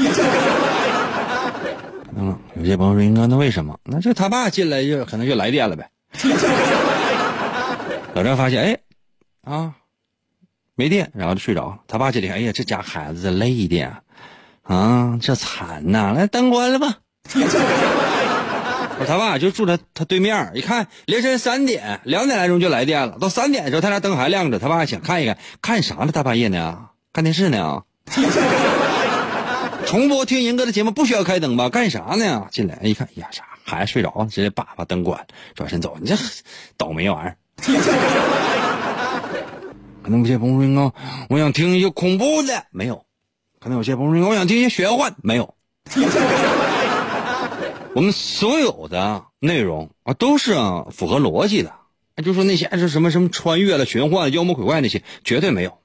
[2.20, 3.78] 嗯，有些朋友说应该那为什么？
[3.84, 5.90] 那这他爸进来就可能就来电了呗。
[8.14, 8.78] 老张发现，哎
[9.54, 9.74] 啊。
[10.78, 11.80] 没电，然后就睡着了。
[11.88, 14.04] 他爸这里，哎呀，这家孩子累的，
[14.62, 16.14] 啊，这惨呐！
[16.16, 16.98] 来，灯关了吧。
[19.00, 23.18] 我他爸就住在他对面，一看凌晨三点、两点来钟就来电了。
[23.20, 24.60] 到三点的时候，他家灯还亮着。
[24.60, 26.12] 他爸想看一看，看啥呢？
[26.12, 26.90] 大半夜呢？
[27.12, 27.82] 看电视呢？
[29.88, 31.70] 重播听银哥的节目不需要开灯吧？
[31.70, 32.48] 干啥呢？
[32.52, 33.44] 进来一看，哎呀，啥？
[33.64, 35.98] 孩子睡着了，直接把把灯关，转身走。
[36.00, 36.16] 你这
[36.78, 37.38] 倒霉玩意儿！
[40.08, 40.96] 可能有些朋友说，
[41.28, 43.04] 我想听一些恐怖的，没有；
[43.60, 45.54] 可能有些朋友说，我想听一些玄幻，没有。
[47.94, 50.54] 我们所有的内容啊，都是
[50.92, 51.74] 符合逻辑的。
[52.24, 55.78] 就说那些是什么什么穿越了、玄幻、妖魔鬼怪那些，绝对没有。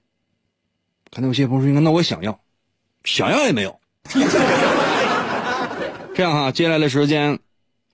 [1.11, 2.39] 可能有些朋友说，那我想要，
[3.03, 3.81] 想要也没有。
[6.15, 7.41] 这样哈，接下来的时间，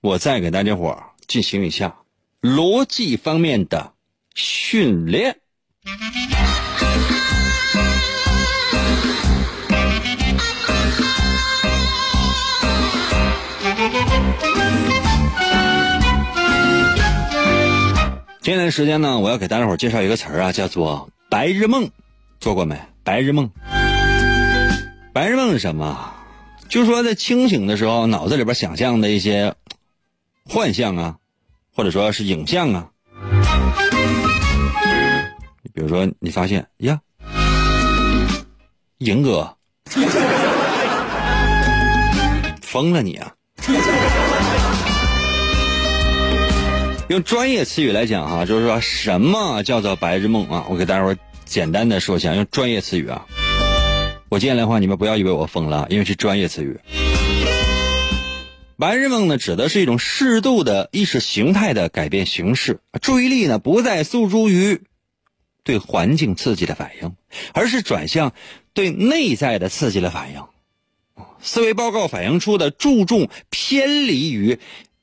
[0.01, 1.95] 我再给大家伙进行一下
[2.39, 3.93] 逻辑方面的
[4.35, 5.39] 训练。
[18.41, 21.89] 接下来时间呢，我要给大家伙介绍一个词儿啊，叫做“白日梦”，
[22.39, 22.79] 做过没？
[23.03, 23.49] 白日梦，
[25.13, 26.13] 白日梦是什么？
[26.67, 29.53] 就说在清醒的时候，脑子里边想象的一些
[30.47, 31.17] 幻象啊，
[31.75, 32.89] 或者说是影像啊。
[35.73, 36.99] 比如说，你发现呀，
[38.99, 39.55] 赢哥
[42.61, 43.33] 疯了你啊！
[47.09, 50.65] 用专业词语来讲哈，就是说什么叫做白日梦啊？
[50.69, 53.25] 我给大家伙简单的说一下，用专业词语啊。
[54.29, 56.79] 我接下来的话，你们不要以为我疯了，因为是专业词语。
[58.77, 64.81] 白日梦呢，指的是一种适度的意识形态的改变形式，注意力呢不再诉诸于
[65.69, 67.15] 对环境刺激的反应，
[67.53, 68.33] 而是转向
[68.73, 70.43] 对内在的刺激的反应。
[71.39, 74.57] 思维报告反映出的注重偏离于。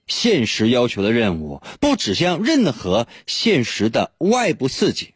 [0.08, 5.14] 现实要求的任务不指向任何现实的外部刺激。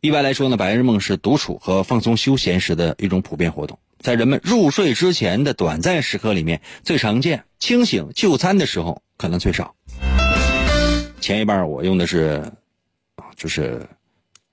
[0.00, 9.76] 一般来说呢，白日梦是独处和放松休闲时的一种普遍活动，在人们入睡之前的短暂时刻里面最常见，清醒就餐的时候可能最少。
[11.20, 12.44] 前一半我用的是，
[13.36, 13.88] 就是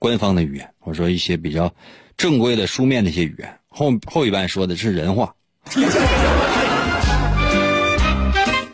[0.00, 1.72] 官方的语言，或者说一些比较
[2.16, 3.60] 正规的书面的一些语言。
[3.68, 5.36] 后后一半说的是人话。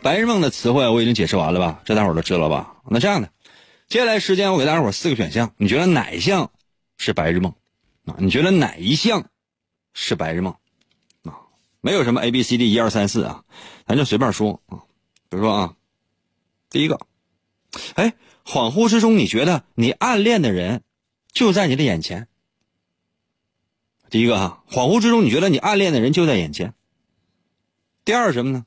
[0.01, 1.83] 白日梦的词汇我已经解释完了吧？
[1.85, 2.77] 这大伙都知道吧？
[2.89, 3.29] 那这样的，
[3.89, 6.53] 接下来时间我给大伙四个选项，你觉得哪一项
[6.97, 7.53] 是白日梦？
[8.05, 9.27] 啊，你觉得哪一项
[9.93, 10.55] 是白日梦？
[11.25, 11.35] 啊，
[11.81, 13.43] 没有什么 A B C D 一二三四啊，
[13.85, 14.79] 咱就随便说啊。
[15.29, 15.75] 比如说啊，
[16.71, 17.01] 第一个，
[17.97, 20.83] 哎，恍惚之中你觉得你暗恋的人
[21.37, 22.29] 就在你的眼前。
[24.09, 26.73] 第一个哈，恍惚之中你觉得你暗恋的人就在眼前。
[28.07, 28.65] 第二什么呢？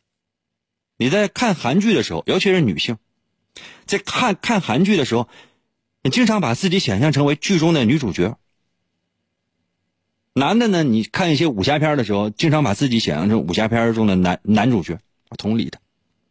[0.96, 3.00] 你在看韩剧的时候，尤其是女性，
[3.88, 5.28] 在看看韩剧的时候，
[6.04, 8.38] 你经常把自己想象成为剧中的女主角。
[10.34, 15.00] 男的呢，你看一些武侠片的时候，经常把自己想象成武侠片中的男男主角，
[15.40, 15.80] 同理的，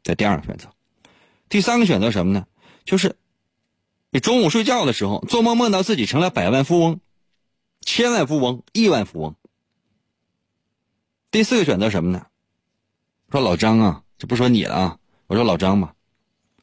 [0.05, 0.69] 在第二个选择。
[1.49, 2.47] 第三个选择什么呢？
[2.85, 3.17] 就是
[4.11, 7.01] 你中午睡觉的时候，做梦梦到自己成了百万富翁、
[7.81, 9.35] 千万富翁、亿万富翁。
[11.31, 12.27] 第四个选择什么呢？
[13.31, 14.03] 说老张啊。
[14.19, 15.95] 就不说你了啊，我说老张吧，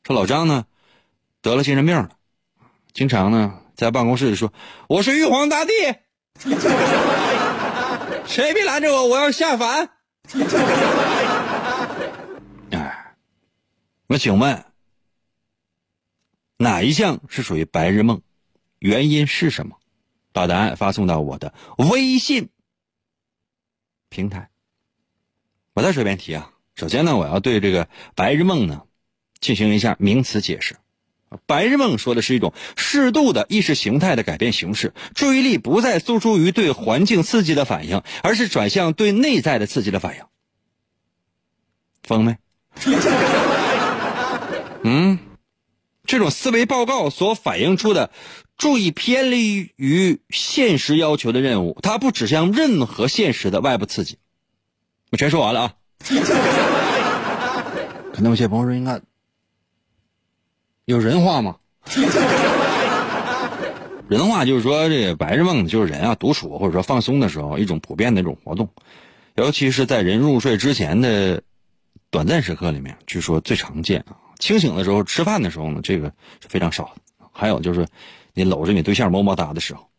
[0.03, 0.65] 说老张呢
[1.41, 2.09] 得了精神病了，
[2.91, 4.51] 经常呢在办公室里说
[4.89, 5.71] 我是玉皇大帝，
[8.27, 9.89] 谁别拦着我，我要下凡。
[12.71, 13.15] 哎，
[14.07, 14.65] 那请问
[16.57, 18.21] 哪一项是属于白日梦？
[18.79, 19.77] 原因是什么？
[20.31, 22.49] 把答案发送到我的微信
[24.09, 24.49] 平台。
[25.73, 26.51] 我再说一遍题啊。
[26.75, 28.83] 首先呢，我要对这个白日梦呢
[29.39, 30.75] 进行一下名词解释。
[31.45, 40.23] 白日梦说的是一种适度的意识形态的改变形式，注意力不再诉诸于对环境刺激的反应，而是转向对内在的刺激的反应。
[42.03, 42.37] 疯没？
[44.83, 45.19] 嗯，
[46.05, 48.11] 这种思维报告所反映出的
[48.57, 54.17] 注意偏离于现实要求的任务，它不指向任何现实的外部刺激。
[55.11, 55.73] 我全说完了啊。
[58.13, 58.99] 可能有些朋友说：“应该
[60.85, 61.57] 有人话吗？”
[64.07, 68.69] 人话就是说，这个白日梦就是人啊独处或者说放松的时候一种普遍的一种活动，
[69.35, 71.41] 尤其是在人入睡之前的
[72.11, 74.15] 短暂时刻里面，据说最常见啊。
[74.39, 76.07] 清醒的时候吃饭的时候呢，这个
[76.41, 77.01] 是非常少的。
[77.31, 77.87] 还有就是
[78.33, 79.89] 你搂着你对象么么哒的时候。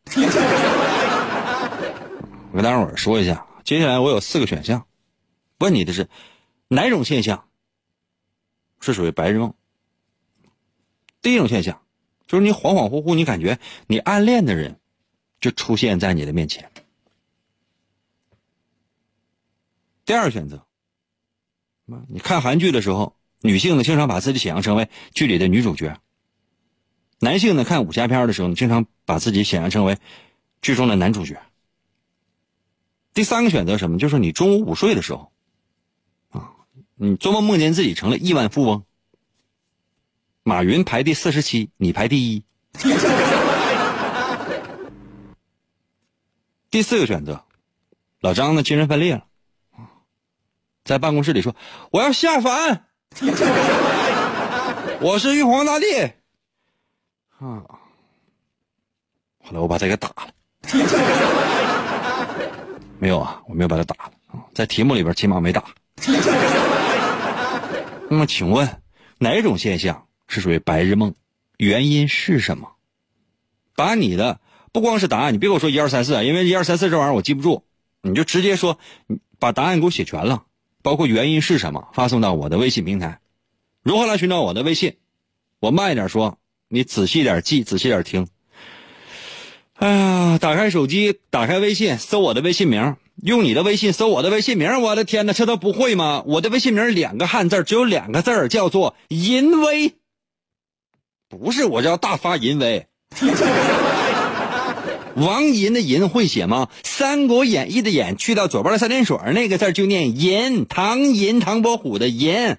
[2.50, 4.86] 我跟大伙儿说一下，接下来我有四个选项，
[5.58, 6.08] 问你的是
[6.68, 7.44] 哪种现象
[8.80, 9.52] 是属于白日梦？
[11.20, 11.82] 第一种现象
[12.26, 14.80] 就是你恍恍惚惚，你感觉你暗恋的人
[15.40, 16.70] 就出现在你的面前。
[20.06, 20.64] 第二选择，
[22.08, 23.16] 你看韩剧的时候，
[23.46, 25.94] 女性呢经常把自己想象成为剧里的女主角；
[27.20, 29.96] 男性呢看武侠片的时候，经常把自己想象成为
[30.60, 31.40] 剧中的男主角。
[33.14, 33.98] 第三个选择什么？
[33.98, 35.32] 就是你中午午睡的时候，
[36.30, 36.52] 啊，
[36.96, 38.84] 你做梦梦见自己成了亿万富翁。
[40.42, 42.44] 马云排第四十七，你排第一。
[46.70, 47.44] 第四个选择，
[48.20, 49.26] 老张呢精神分裂了，
[50.84, 51.56] 在办公室里说
[51.90, 52.86] ：“我要下凡，
[55.00, 55.86] 我是玉皇大帝。”
[57.38, 57.62] 啊，
[59.44, 60.28] 后来我把他给打了。
[62.98, 65.62] 没有啊，我没有把他打了啊，在题目里边起码没打。
[68.08, 68.80] 那么，请问
[69.18, 71.14] 哪种现象是属于白日梦？
[71.58, 72.72] 原因是什么？
[73.74, 74.40] 把你的
[74.72, 77.64] 不光是答案，你别给我说一二三四，因为一二三四这玩意儿我记不住，
[78.00, 78.78] 你就直接说，
[79.38, 80.45] 把答案给我写全了，
[80.86, 83.18] 包括原因是什么，发送到我的微信平台。
[83.82, 84.98] 如何来寻找我的微信？
[85.58, 88.28] 我慢一点说，你仔细点记，仔细点听。
[89.74, 94.80] 哎呀，打开手机，打开微信，搜我的微信名，用你的微信搜我的微信名。
[94.80, 96.22] 我的天哪，这都不会吗？
[96.24, 99.96] 我的微信名两个汉字，只有两个字叫做“淫威”，
[101.28, 102.86] 不是我叫大发淫威。
[105.16, 106.68] 王银的银会写吗？
[106.86, 112.56] 《三国演义》的演去掉左边的三点水那个字就念银，唐银唐伯虎的银，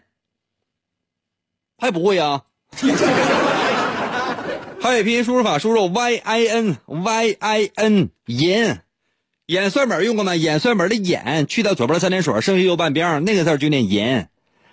[1.77, 2.45] 还不会啊？
[4.79, 8.77] 汉语拼音输入法输入 y i n y i n 银，
[9.45, 10.35] 演算本用过吗？
[10.35, 14.25] 演算本的演去掉左边的三点水，剩下右半边那个字就念银，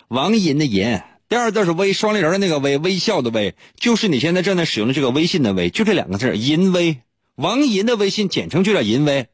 [0.08, 1.00] 王银的银。
[1.28, 6.98] 第二字是微，双立人的那个微，微笑的微，就是你现在正在使用的这个微信的微，就这两个字，银微。
[7.36, 9.28] 王银的微信简称就叫银微，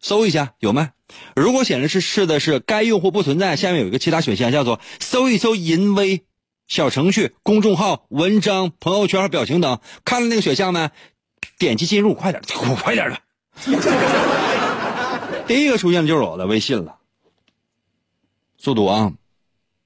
[0.00, 0.90] 搜一下有没？
[1.34, 6.24] 如果显示是是的是该用户不存在，下面有一个其他选项叫做搜一搜银微。
[6.68, 10.90] 小程序、公众号、文章、朋友圈、表情等，看了那个选项没？
[11.58, 12.40] 点击进入，快点，
[12.80, 13.18] 快点的。
[15.48, 16.98] 第一个出现的就是我的微信了，
[18.56, 19.12] 速度啊！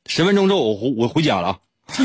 [0.05, 1.59] 十分钟之后我回我回家了。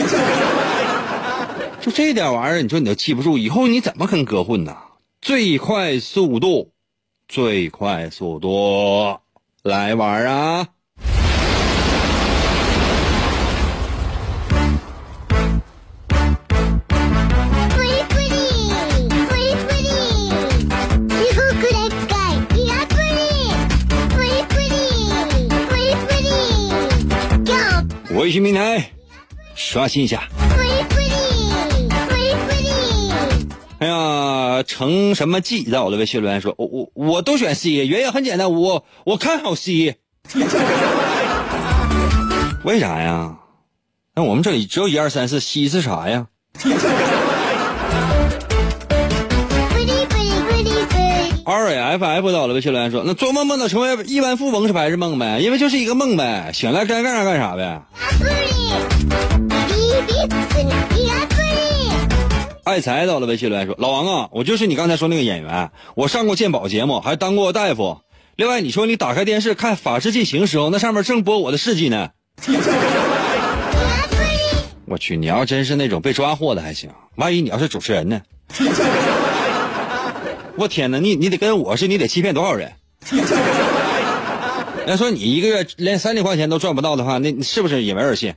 [1.82, 4.78] 就这点玩意儿，你说你都记不住，以后你怎么跟哥混呢？
[5.22, 6.72] 最快速度，
[7.28, 9.20] 最快速度，
[9.64, 10.68] 来玩啊！
[28.12, 28.92] 微信平台
[29.56, 30.28] 刷新一下。
[33.82, 39.96] 哎呀，成什么记在我的微信留言说，我我我都选 C，原因很简单，我我看好 C。
[42.66, 43.38] 为啥呀？
[44.16, 46.28] 那我们这里只有一二三四，C 是啥呀
[51.46, 55.40] A F F 到了，微信留言说：“那做梦梦到成为亿万富翁是白日梦呗？
[55.40, 57.82] 因为就是一个梦呗，醒来该干啥干啥呗。”
[62.70, 67.98] 爱财到了，微信留言说：“老王啊，我就是你刚才说那个演员，我上过鉴宝节目，还当过大夫。
[68.36, 72.10] 另外，你说你打开电视看《法制进行》时候，那上面正播我的事迹呢。
[74.86, 78.22] 我去，你要真是那种被抓获的还行，万一你要是主持人呢？”
[80.56, 82.72] 我天哪，你你得跟我是，你得欺骗多少人？
[84.86, 88.34] 要说你一个月连三千块钱都赚不到的话，那是不是也没人信？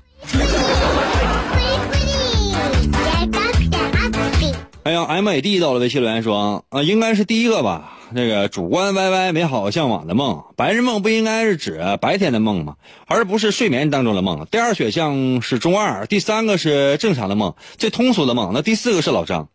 [4.97, 7.99] ，M A D 到了微信留言说啊，应该是第一个吧。
[8.14, 12.76] 那个主观 Y Y 美好向往的梦，白日梦不应该是指白天的梦吗？
[13.07, 14.47] 而不是睡眠当中的梦。
[14.51, 18.51] 第二选项是中二，第三个是正常的梦，最通俗的梦。
[18.53, 19.49] 那第四个是老张。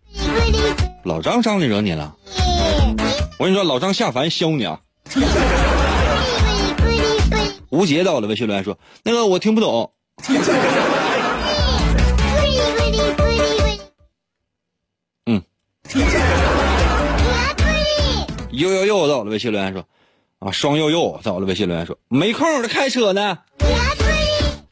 [1.04, 2.16] 老张张里惹你了？
[3.38, 4.80] 我跟你说，老张下凡削你啊！
[7.70, 9.92] 吴杰到了，微信留言说：“那个我听不懂。”
[15.96, 16.02] 嗯，
[18.52, 19.86] 悠悠悠在我的微信留言说，
[20.40, 23.40] 啊，双又又在我的微信留言说，没空这开车呢。
[23.58, 24.06] 别追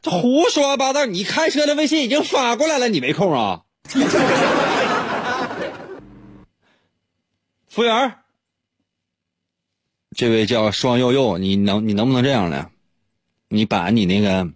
[0.02, 1.06] 这胡说八道！
[1.06, 3.62] 你开车的微信已经发过来了，你没空啊？
[7.70, 8.14] 服务员，
[10.16, 12.70] 这位叫双又又，你能你能不能这样呢？
[13.50, 14.48] 你把你那个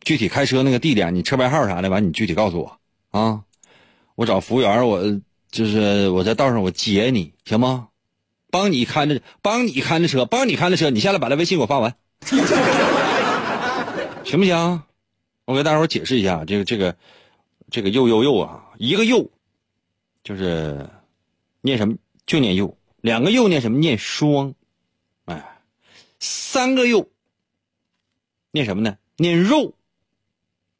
[0.00, 2.78] 具体开车那个地点，你车牌号啥的，完你具体告诉我
[3.10, 3.42] 啊。
[4.14, 5.00] 我找服务员，我
[5.50, 7.88] 就是我在道上我接你行吗？
[8.50, 11.94] 帮你看着，帮你看着车，帮你看着车，你下来把那微信给我发完。
[14.24, 14.82] 行不行？
[15.44, 16.96] 我给大伙解释一下，这个这个
[17.70, 19.30] 这个又又又啊，一个又
[20.22, 20.88] 就是
[21.62, 21.96] 念什么
[22.26, 24.54] 就念又，两个又念什么念双，
[25.24, 25.60] 哎，
[26.18, 27.08] 三个又
[28.50, 28.96] 念什么呢？
[29.16, 29.74] 念肉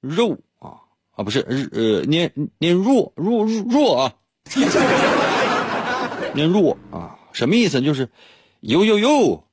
[0.01, 0.81] 肉啊
[1.13, 1.41] 啊不是
[1.73, 4.15] 呃念念弱弱弱啊，
[6.35, 7.81] 念弱啊什么意思？
[7.81, 8.09] 就是
[8.61, 9.45] 呦呦呦。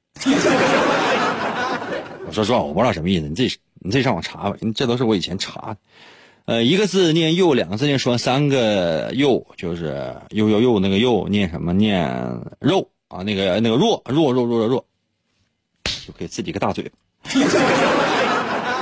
[2.26, 3.58] 我说实话，我不知道什么意思，你自己。
[3.78, 5.78] 你自己上网查吧，这都是我以前查的。
[6.46, 11.72] 呃，一个字念又，两个字念双，三个又就是又又又那个又念什么？
[11.72, 12.10] 念
[12.60, 14.86] 肉啊，那个那个弱弱弱弱弱弱，
[16.08, 16.92] 就可以自己个大嘴。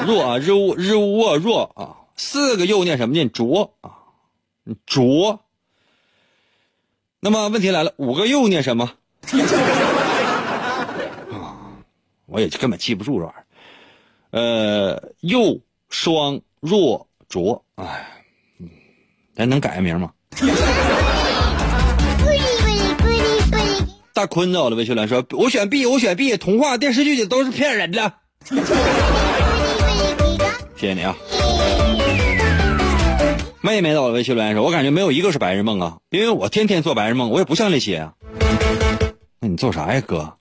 [0.08, 3.14] 弱啊，日乌日乌沃弱啊，四个又念什么？
[3.14, 3.92] 念浊啊，
[4.86, 5.42] 浊。
[7.26, 8.92] 那么问题来了，五个又念什么？
[11.32, 11.56] 啊，
[12.26, 13.46] 我也根本记不住这玩意儿。
[14.32, 15.58] 呃，又
[15.88, 18.06] 双若浊，哎，
[19.34, 20.12] 咱能改个名吗？
[24.14, 28.14] 大坤在我的微信来说，我选 B，我选 B，童话电视剧的都是骗人的。
[30.76, 31.16] 谢谢你啊，
[33.66, 38.12] 妹妹在我的微信留言说，我感觉没有一个是白日梦啊，因为我天天做白日梦，我也不像那些啊。
[39.40, 40.34] 那你做啥呀，哥？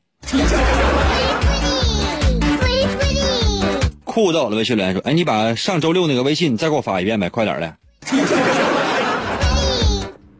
[4.02, 7.76] 酷到了微信留言说：“哎，你把上周六那个微信再给我发一遍呗，快点的。”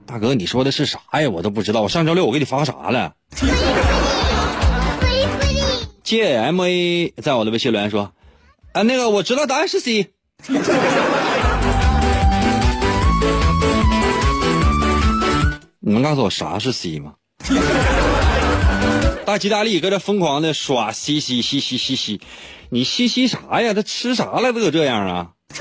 [0.05, 1.31] 大哥，你说的是啥呀？
[1.31, 1.83] 我都不知道。
[1.83, 3.13] 我上周六我给你发啥了
[6.03, 8.13] ？J M A 在我的微信留言说
[8.75, 10.11] ：“啊，那个我知道答案是 C。”
[15.93, 17.13] 你能告诉我啥是 C 吗？
[19.27, 22.19] 大吉大利搁这疯狂的刷嘻嘻嘻嘻嘻嘻。
[22.71, 23.75] 你嘻嘻啥呀？
[23.75, 24.55] 他吃啥了？
[24.55, 25.27] 都这样啊？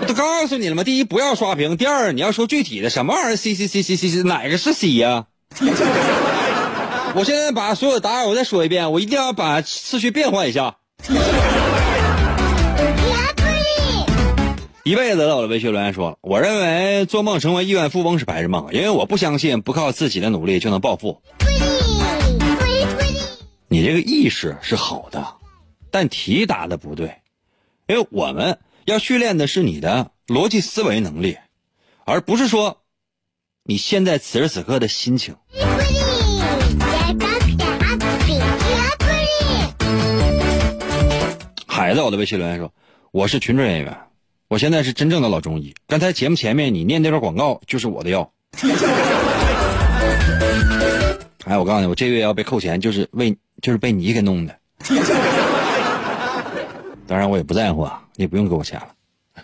[0.00, 0.84] 我都告诉你了吗？
[0.84, 5.24] 第一，不要刷屏；第二，你要说具体的什么玩意儿？C C C C C C，哪个是 C 呀？
[7.16, 10.74] 我现在把所有答案我再说一遍，我一定要把次序变换一下。
[14.88, 21.20] 一辈子在我的微信留言说，我认为做梦成为亿万富翁是白日梦，因为我不相信不靠自己的努力就能暴富。
[23.68, 25.34] 你这个意识是好的。
[25.90, 27.16] 但题答的不对，
[27.86, 31.36] 因为我们要训练的是你的逻辑思维能力，
[32.06, 32.78] 而不是说
[33.64, 35.36] 你现在此时此刻的心情。
[41.66, 42.72] 海子，我的微信留言说
[43.12, 43.94] ：“我是群众演员，
[44.48, 45.74] 我现在是真正的老中医。
[45.86, 48.32] 刚才节目前面你念那段广告就是我的药。
[51.44, 54.56] ”哎，我告诉你，我这月要被扣钱，就是为就是被你给弄的。
[57.06, 58.88] 当然我也不在乎啊，你也不用给我钱了。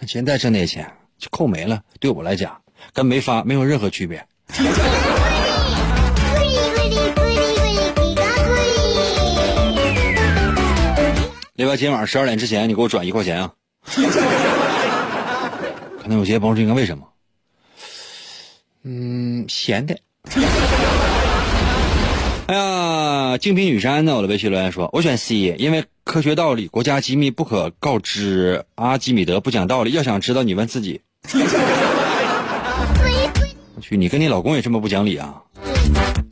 [0.07, 2.59] 现在挣那些钱就扣没了，对我来讲
[2.95, 4.27] 跟没发没有任何区别。
[11.55, 13.53] 另外，今晚上十二点之前你给我转一块钱啊。
[16.05, 17.09] 可能有些朋友说应该为什么？
[18.83, 19.99] 嗯，闲的。
[22.47, 24.15] 哎呀，精品雨山呢？
[24.15, 28.67] 我的微信留言说，我选 C，因为科学道理，国家机密不可告知。
[28.75, 31.01] 阿基米德不讲道理，要想知道，你问自己。
[33.75, 35.41] 我去，你跟你老公也这么不讲理啊？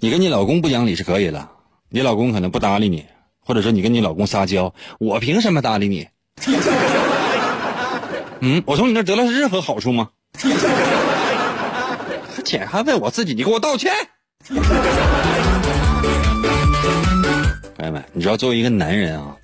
[0.01, 1.49] 你跟你老公不讲理是可以的，
[1.89, 3.07] 你老公可能不搭理你，
[3.41, 6.07] 或者说你跟你老公撒娇，我凭什么搭理你？
[8.45, 10.11] 嗯，我从你那得了任何好处吗？
[12.35, 13.93] 还且还问我自己，你给我道歉。
[17.77, 19.37] 朋友们，你知道作为一个男人啊，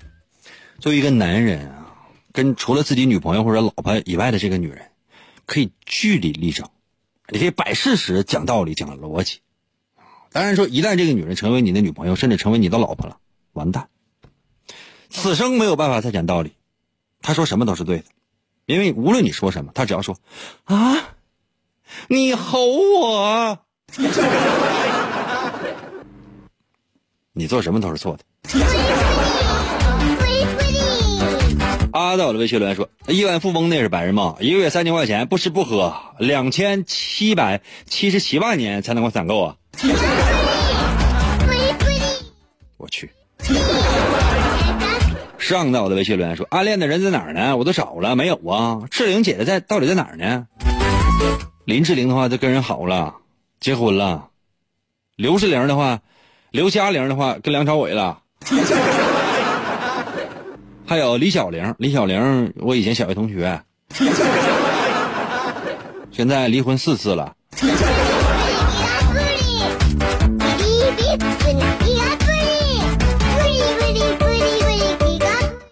[0.79, 1.95] 作为一个男人啊，
[2.33, 4.89] 跟除了自己女朋友或者老婆以外的这个女人，
[5.45, 6.67] 可以据理力争，
[7.29, 9.39] 你可以摆事实、讲道理、讲逻辑。
[10.33, 13.15] 当然说，一旦这个女人成为你的女朋友，甚至成为你的老婆了，
[13.53, 13.87] 完蛋，
[15.09, 16.51] 此生没有办法再讲道理。
[17.21, 18.03] 她说什么都是对的，
[18.69, 20.15] 因为无论你说什么，他只要说
[20.65, 20.95] 啊，
[22.07, 23.57] 你吼我，
[27.33, 28.23] 你做什么都是错的。
[31.93, 39.55] 阿道的微信留言说：“亿万富翁那是白日梦，一个月三千块钱，不吃不喝，两千七百七十七万年才能够攒够啊！”
[42.77, 43.09] 我去。
[45.49, 47.57] 上到的微信留言说：“暗恋的人在哪儿呢？
[47.57, 48.81] 我都找了，没有啊。
[48.91, 50.45] 志玲姐姐在，到底在哪儿呢？
[51.65, 53.15] 林志玲的话，就跟人好了，
[53.59, 54.27] 结婚了。
[55.15, 56.01] 刘志玲的话，
[56.51, 58.19] 刘嘉玲的话，跟梁朝伟了。”
[60.85, 63.59] 还有李小玲，李小玲，我以前小学同学，
[66.11, 67.35] 现在离婚四次了。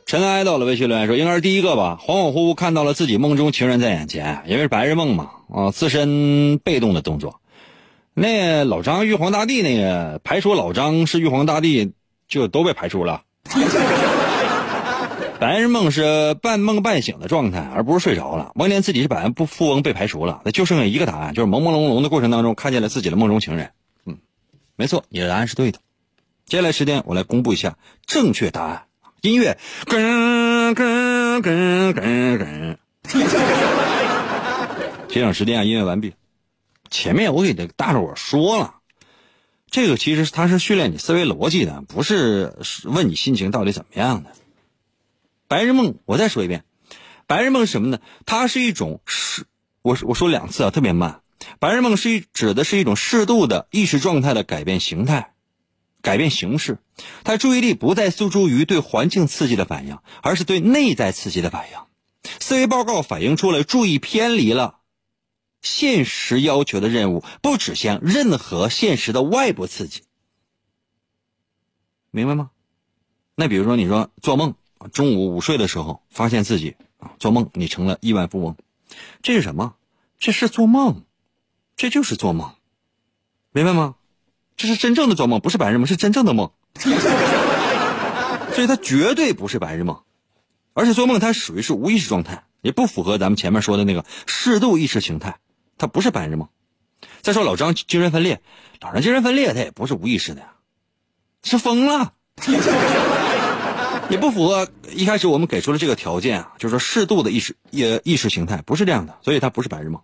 [0.07, 7.41] 尘埃到了，微信留言说应该是第一个吧，恍恍惚惚看到了自己梦中情人在眼前，因为是白日梦嘛，啊，自身被动的动作。
[8.13, 11.91] 那老张玉皇大帝那个排除老张是玉皇大帝，
[12.29, 13.23] 就都被排除了。
[15.41, 18.53] 白日梦是半梦半醒的状态，而不是睡着了。
[18.55, 23.71] 梦见自己是百万富翁被排除了，那就剩下一个答案，就是朦朦胧胧的过程当中看见了自己的梦中情人。
[24.05, 24.17] 嗯，
[24.77, 25.79] 没错，你的答案是对的。
[26.45, 28.83] 接下来时间我来公布一下正确答案。
[29.27, 32.77] 音乐，跟跟跟跟跟。
[35.07, 36.13] 节省时间啊，音乐完毕。
[36.89, 38.75] 前面我给这大伙说了，
[39.69, 42.53] 这个其实它是训练你思维逻辑的，不是
[42.85, 44.31] 问你心情到底怎么样的。
[45.47, 46.63] 白日梦，我再说一遍，
[47.25, 47.99] 白日梦什么呢？
[48.25, 49.43] 它是一种适，
[49.81, 51.21] 我我说两次啊，特别慢。
[51.59, 55.33] 白日梦是一指的是一种适度的意识状态的改变形态、
[56.01, 56.79] 改变形式。
[57.23, 61.77] 他注意力不再诉诸于对环境刺激的反应，而是对内在刺激的反应。
[62.39, 64.79] 思维报告反映出了注意偏离了
[65.61, 70.03] 现实要求的任务，不指向任何现实的外部刺激。
[72.11, 72.51] 明白吗？
[73.35, 74.55] 那比如说，你说做梦。
[74.93, 78.55] 中午午睡的时候，发现自己啊做梦，你成了亿万富翁，
[79.23, 79.75] 这是什么？
[80.19, 81.03] 这是做梦，
[81.75, 82.53] 这就是做梦，
[83.51, 83.96] 明白吗？
[84.57, 86.51] 这是真正的做梦，不是白日梦，是真正的梦。
[88.53, 90.01] 所以它绝对不是白日梦，
[90.73, 95.37] 而且做梦它属于是无意识状态，也不符合咱们前面说的那个适度意识形态，
[95.77, 96.49] 它不是白日梦。
[97.21, 98.41] 再说老张精神分裂，
[98.81, 100.53] 老张精神分裂，他也不是无意识的呀，
[101.43, 102.13] 是疯了。
[104.09, 110.01] 也不符合一开始我们给出的这个条件啊，就是说适度的意识也意识形态不是这样的，所以它不是白日梦。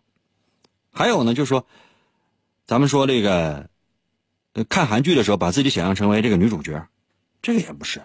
[0.91, 1.65] 还有呢，就是说，
[2.67, 3.69] 咱们说这个
[4.69, 6.87] 看韩剧的时候，把自己想象成为这个女主角，
[7.41, 8.01] 这个也不是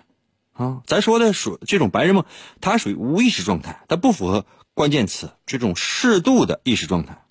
[0.52, 0.82] 啊。
[0.86, 2.24] 咱说的属这种白日梦，
[2.60, 7.22] 它属于无意识状态，它不符合关键词这种适度的意识状态，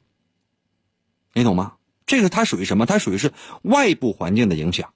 [1.34, 1.74] 你懂吗？
[2.05, 2.86] 这个它属于什么？
[2.86, 4.93] 它属于是外部环境的影响。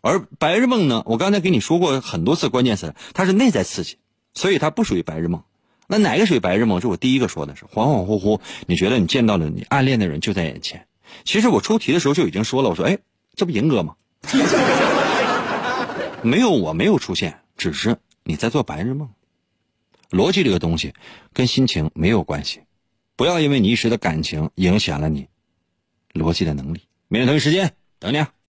[0.00, 1.02] 而白日梦呢？
[1.04, 3.98] 我刚才给你说过很多次关键词，它是内在刺激，
[4.34, 5.42] 所以它不属于白日梦。
[5.88, 6.80] 那哪个属于白日梦？
[6.80, 10.86] 是我第一个说的是恍恍惚惚，你觉得你见到了你暗恋的人就在眼前。
[11.24, 12.98] 其实我出题的时候就已经说了，我说哎，
[13.36, 13.94] 这不银哥吗？
[16.22, 19.08] 没有，我没有出现，只是你在做白日梦。
[20.10, 20.92] 逻辑这个东西
[21.32, 22.60] 跟心情没有关系，
[23.14, 25.28] 不要因为你一时的感情影响了你
[26.14, 26.80] 逻辑的能力。
[27.08, 28.18] 明天同一时间等你。
[28.18, 28.32] 啊。